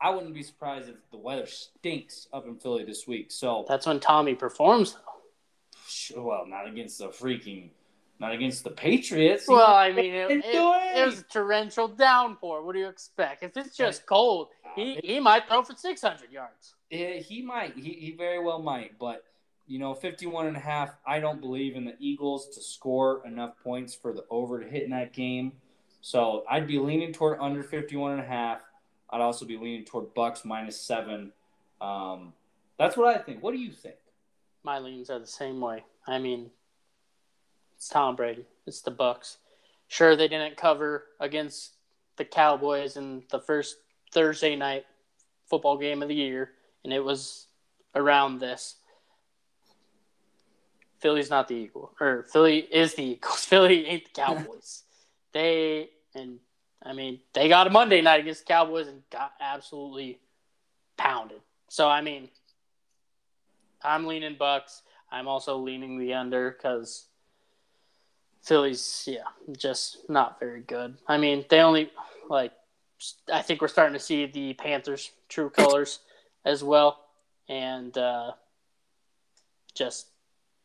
[0.00, 3.30] I wouldn't be surprised if the weather stinks up in Philly this week.
[3.30, 6.22] So, That's when Tommy performs, though.
[6.22, 7.70] Well, not against the freaking,
[8.18, 9.46] not against the Patriots.
[9.48, 12.62] Well, I mean, it, it, it was a torrential downpour.
[12.62, 13.42] What do you expect?
[13.42, 16.74] If it's just cold, he, he might throw for 600 yards.
[16.90, 17.76] Yeah, he might.
[17.76, 18.98] He, he very well might.
[18.98, 19.24] But,
[19.66, 23.54] you know, 51 and a half, I don't believe in the Eagles to score enough
[23.62, 25.52] points for the over to hit in that game.
[26.00, 28.60] So I'd be leaning toward under 51 and a half.
[29.10, 31.32] I'd also be leaning toward Bucs minus seven.
[31.80, 32.32] Um,
[32.78, 33.42] that's what I think.
[33.42, 33.96] What do you think?
[34.62, 35.84] My leans are the same way.
[36.06, 36.50] I mean,
[37.76, 38.46] it's Tom Brady.
[38.66, 39.36] It's the Bucs.
[39.88, 41.74] Sure, they didn't cover against
[42.16, 43.76] the Cowboys in the first
[44.12, 44.84] Thursday night
[45.48, 46.50] football game of the year,
[46.84, 47.46] and it was
[47.94, 48.76] around this.
[50.98, 53.44] Philly's not the Eagle, or Philly is the Eagles.
[53.44, 54.82] Philly ain't the Cowboys.
[55.32, 56.38] they and
[56.82, 60.20] I mean they got a Monday night against the Cowboys and got absolutely
[60.96, 61.40] pounded.
[61.68, 62.28] So I mean,
[63.82, 64.82] I'm leaning Bucs.
[65.10, 67.06] I'm also leaning the under because
[68.42, 69.24] Philly's yeah
[69.56, 70.96] just not very good.
[71.06, 71.90] I mean they only
[72.28, 72.52] like
[73.32, 76.00] I think we're starting to see the Panthers' true colors
[76.44, 77.04] as well,
[77.48, 78.32] and uh,
[79.74, 80.06] just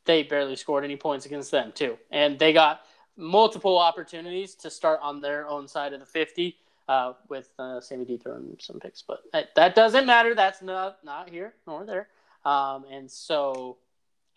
[0.06, 2.82] they barely scored any points against them too, and they got
[3.22, 6.58] multiple opportunities to start on their own side of the fifty
[6.90, 10.36] uh, with uh, Sammy D throwing some picks, but that, that doesn't matter.
[10.36, 12.10] That's not not here nor there,
[12.44, 13.78] um, and so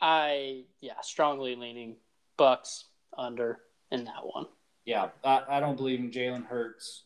[0.00, 1.96] I yeah strongly leaning
[2.38, 2.84] Bucs
[3.16, 3.60] under
[3.90, 4.46] in that one.
[4.84, 7.04] Yeah, I, I don't believe in Jalen Hurts.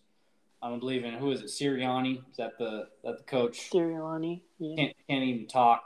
[0.61, 1.47] I don't believe in who is it?
[1.47, 2.19] Sirianni?
[2.31, 3.71] Is that the that the coach?
[3.71, 4.77] Sirianni, yeah.
[4.77, 5.85] Can't can't even talk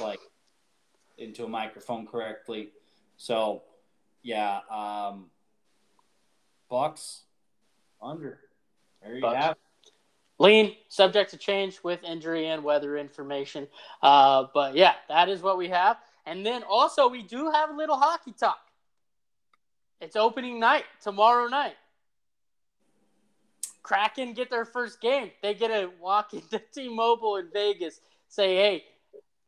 [0.00, 0.20] like
[1.16, 2.68] into a microphone correctly.
[3.16, 3.62] So
[4.22, 5.26] yeah, um,
[6.70, 7.20] Bucs
[8.00, 8.40] under.
[9.02, 9.36] There you Bucs.
[9.36, 9.52] have.
[9.52, 9.58] it.
[10.38, 13.68] Lean, subject to change with injury and weather information.
[14.02, 15.98] Uh, but yeah, that is what we have.
[16.24, 18.60] And then also, we do have a little hockey talk.
[20.00, 21.74] It's opening night tomorrow night.
[23.82, 25.30] Kraken get their first game.
[25.42, 28.84] They get to walk into T-Mobile in Vegas, say, "Hey,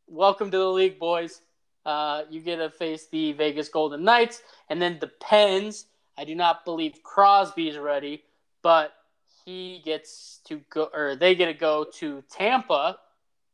[0.07, 1.41] welcome to the league, boys.
[1.85, 5.85] Uh, you get to face the Vegas Golden Knights." And then the Pens.
[6.17, 8.23] I do not believe Crosby's ready,
[8.61, 8.93] but
[9.45, 12.97] he gets to go, or they get to go to Tampa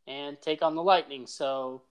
[0.07, 1.25] and take on the Lightning.
[1.25, 1.83] So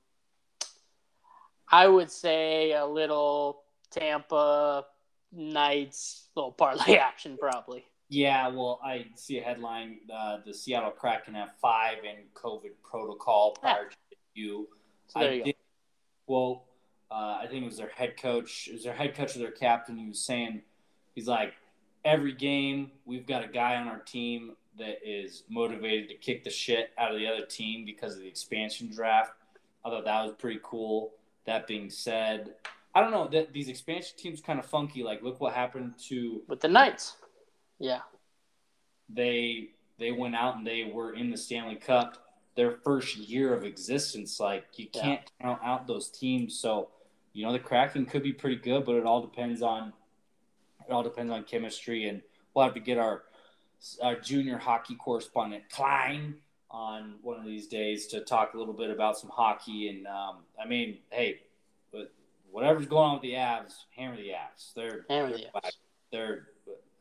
[1.71, 4.85] I would say a little Tampa
[5.33, 7.85] Knights little parlay action probably.
[8.11, 13.53] Yeah, well, I see a headline: uh, the Seattle Kraken have five in COVID protocol
[13.61, 13.97] prior to
[14.35, 14.69] you.
[15.09, 15.45] So there I you go.
[15.45, 15.57] did,
[16.29, 16.65] well,
[17.11, 18.69] uh, I think it was their head coach.
[18.69, 19.97] It was their head coach or their captain.
[19.97, 20.63] He was saying,
[21.15, 21.55] he's like,
[22.05, 26.51] every game we've got a guy on our team that is motivated to kick the
[26.51, 29.33] shit out of the other team because of the expansion draft.
[29.85, 31.13] I thought that was pretty cool.
[31.47, 32.55] That being said,
[32.95, 35.03] I don't know that these expansion teams kind of funky.
[35.03, 37.17] Like, look what happened to With the Knights.
[37.79, 38.01] Yeah.
[39.09, 42.28] they they went out and they were in the Stanley Cup
[42.59, 44.41] their first year of existence.
[44.41, 46.59] Like you can't count out those teams.
[46.59, 46.89] So
[47.33, 49.93] you know the Kraken could be pretty good, but it all depends on
[50.87, 52.21] it all depends on chemistry, and
[52.53, 53.23] we'll have to get our
[54.03, 56.35] our junior hockey correspondent Klein
[56.69, 59.89] on one of these days to talk a little bit about some hockey.
[59.89, 61.43] And um, I mean, hey,
[61.93, 62.13] but
[62.51, 64.75] whatever's going on with the Avs, hammer the Avs.
[64.75, 65.73] They're Hammer they're the back.
[66.11, 66.49] They're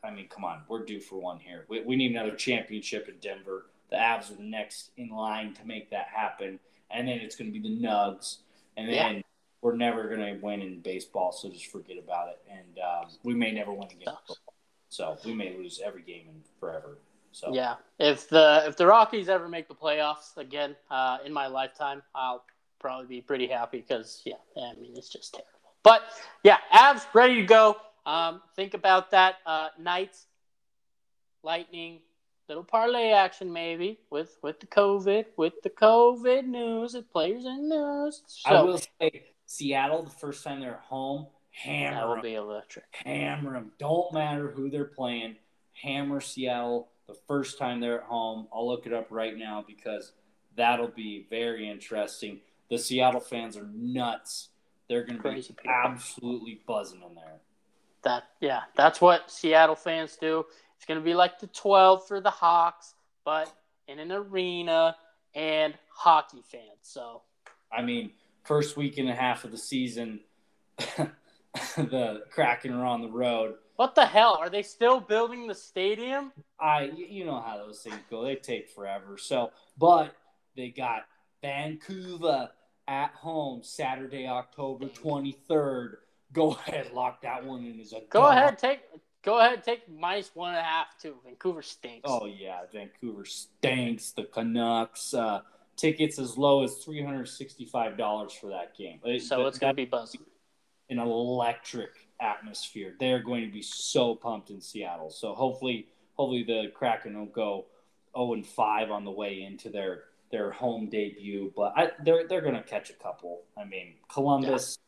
[0.04, 1.66] I mean, come on, we're due for one here.
[1.68, 3.66] We, we need another championship in Denver.
[3.90, 6.58] The Avs are the next in line to make that happen,
[6.90, 8.38] and then it's going to be the Nugs,
[8.76, 9.22] and then Yeah.
[9.62, 12.38] we're never going to win in baseball, so just forget about it.
[12.50, 13.98] And um, we may never win again.
[14.00, 14.26] in Sucks.
[14.28, 14.54] football.
[14.90, 16.98] So we may lose every game in forever.
[17.32, 17.76] So Yeah.
[17.98, 22.44] If the if the Rockies ever make the playoffs again uh, in my lifetime, I'll
[22.78, 25.50] probably be pretty happy because yeah, I mean it's just terrible.
[25.82, 26.02] But
[26.42, 27.76] yeah, Avs ready to go.
[28.06, 29.36] Um, think about that.
[29.44, 30.26] Uh, Knights,
[31.42, 32.00] Lightning,
[32.48, 36.92] little parlay action maybe with with the COVID with the COVID news.
[36.92, 38.22] The players in news.
[38.46, 41.26] I will say, Seattle, the first time they're at home,
[41.64, 42.22] that hammer will 'em.
[42.22, 42.84] be electric.
[43.04, 43.72] hammer them.
[43.78, 45.36] Don't matter who they're playing.
[45.72, 48.48] Hammer Seattle the first time they're at home.
[48.52, 50.12] I'll look it up right now because
[50.56, 52.40] that'll be very interesting.
[52.70, 54.50] The Seattle fans are nuts.
[54.88, 55.70] They're going to be people.
[55.70, 57.40] absolutely buzzing in there.
[58.02, 60.44] That yeah, that's what Seattle fans do.
[60.78, 63.52] It's gonna be like the 12 for the Hawks, but
[63.88, 64.96] in an arena
[65.34, 66.62] and hockey fans.
[66.82, 67.22] So
[67.76, 68.12] I mean,
[68.44, 70.20] first week and a half of the season,
[71.76, 73.54] the Kraken are on the road.
[73.76, 74.36] what the hell?
[74.40, 76.32] Are they still building the stadium?
[76.60, 78.22] I you know how those things go.
[78.24, 79.18] They take forever.
[79.18, 80.14] So, but
[80.56, 81.06] they got
[81.42, 82.50] Vancouver
[82.86, 85.96] at home Saturday, October 23rd.
[86.32, 88.32] Go ahead, lock that one in as a Go dog.
[88.32, 88.80] ahead, take
[89.24, 91.16] go ahead, take minus one and a half too.
[91.24, 92.02] Vancouver stinks.
[92.10, 94.12] Oh yeah, Vancouver stinks.
[94.12, 95.40] The Canucks uh,
[95.76, 99.00] tickets as low as three hundred sixty-five dollars for that game.
[99.04, 100.20] It- so that- it's gonna be buzzing.
[100.90, 101.90] an electric
[102.20, 102.94] atmosphere.
[102.98, 105.10] They're going to be so pumped in Seattle.
[105.10, 107.66] So hopefully, hopefully the Kraken will go
[108.16, 111.52] zero and five on the way into their their home debut.
[111.54, 113.42] But I, they're they're going to catch a couple.
[113.56, 114.76] I mean, Columbus.
[114.78, 114.82] eh,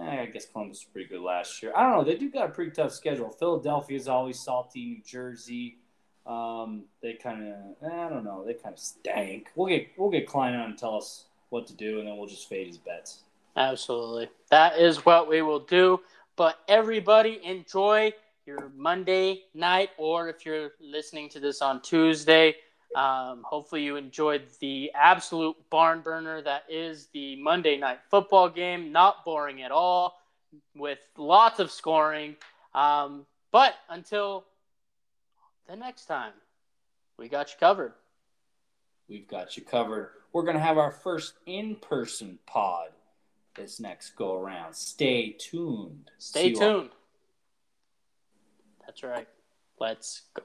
[0.00, 1.72] I guess Columbus was pretty good last year.
[1.76, 2.04] I don't know.
[2.04, 3.30] They do got a pretty tough schedule.
[3.30, 4.84] Philadelphia is always salty.
[4.84, 5.76] New Jersey.
[6.26, 8.44] Um, they kind of, I don't know.
[8.46, 9.48] They kind of stank.
[9.54, 12.26] We'll get we'll get Klein on and tell us what to do, and then we'll
[12.26, 13.20] just fade his bets.
[13.56, 14.28] Absolutely.
[14.50, 16.00] That is what we will do.
[16.36, 18.12] But everybody enjoy
[18.46, 22.56] your Monday night, or if you're listening to this on Tuesday,
[22.94, 28.92] um, hopefully you enjoyed the absolute barn burner that is the Monday night football game.
[28.92, 30.20] Not boring at all,
[30.74, 32.36] with lots of scoring.
[32.74, 34.44] Um, but until
[35.68, 36.32] the next time,
[37.18, 37.92] we got you covered.
[39.08, 40.10] We've got you covered.
[40.32, 42.88] We're going to have our first in person pod
[43.54, 44.74] this next go around.
[44.74, 46.10] Stay tuned.
[46.18, 46.90] Stay all- tuned.
[48.84, 49.28] That's right.
[49.78, 50.42] Let's go.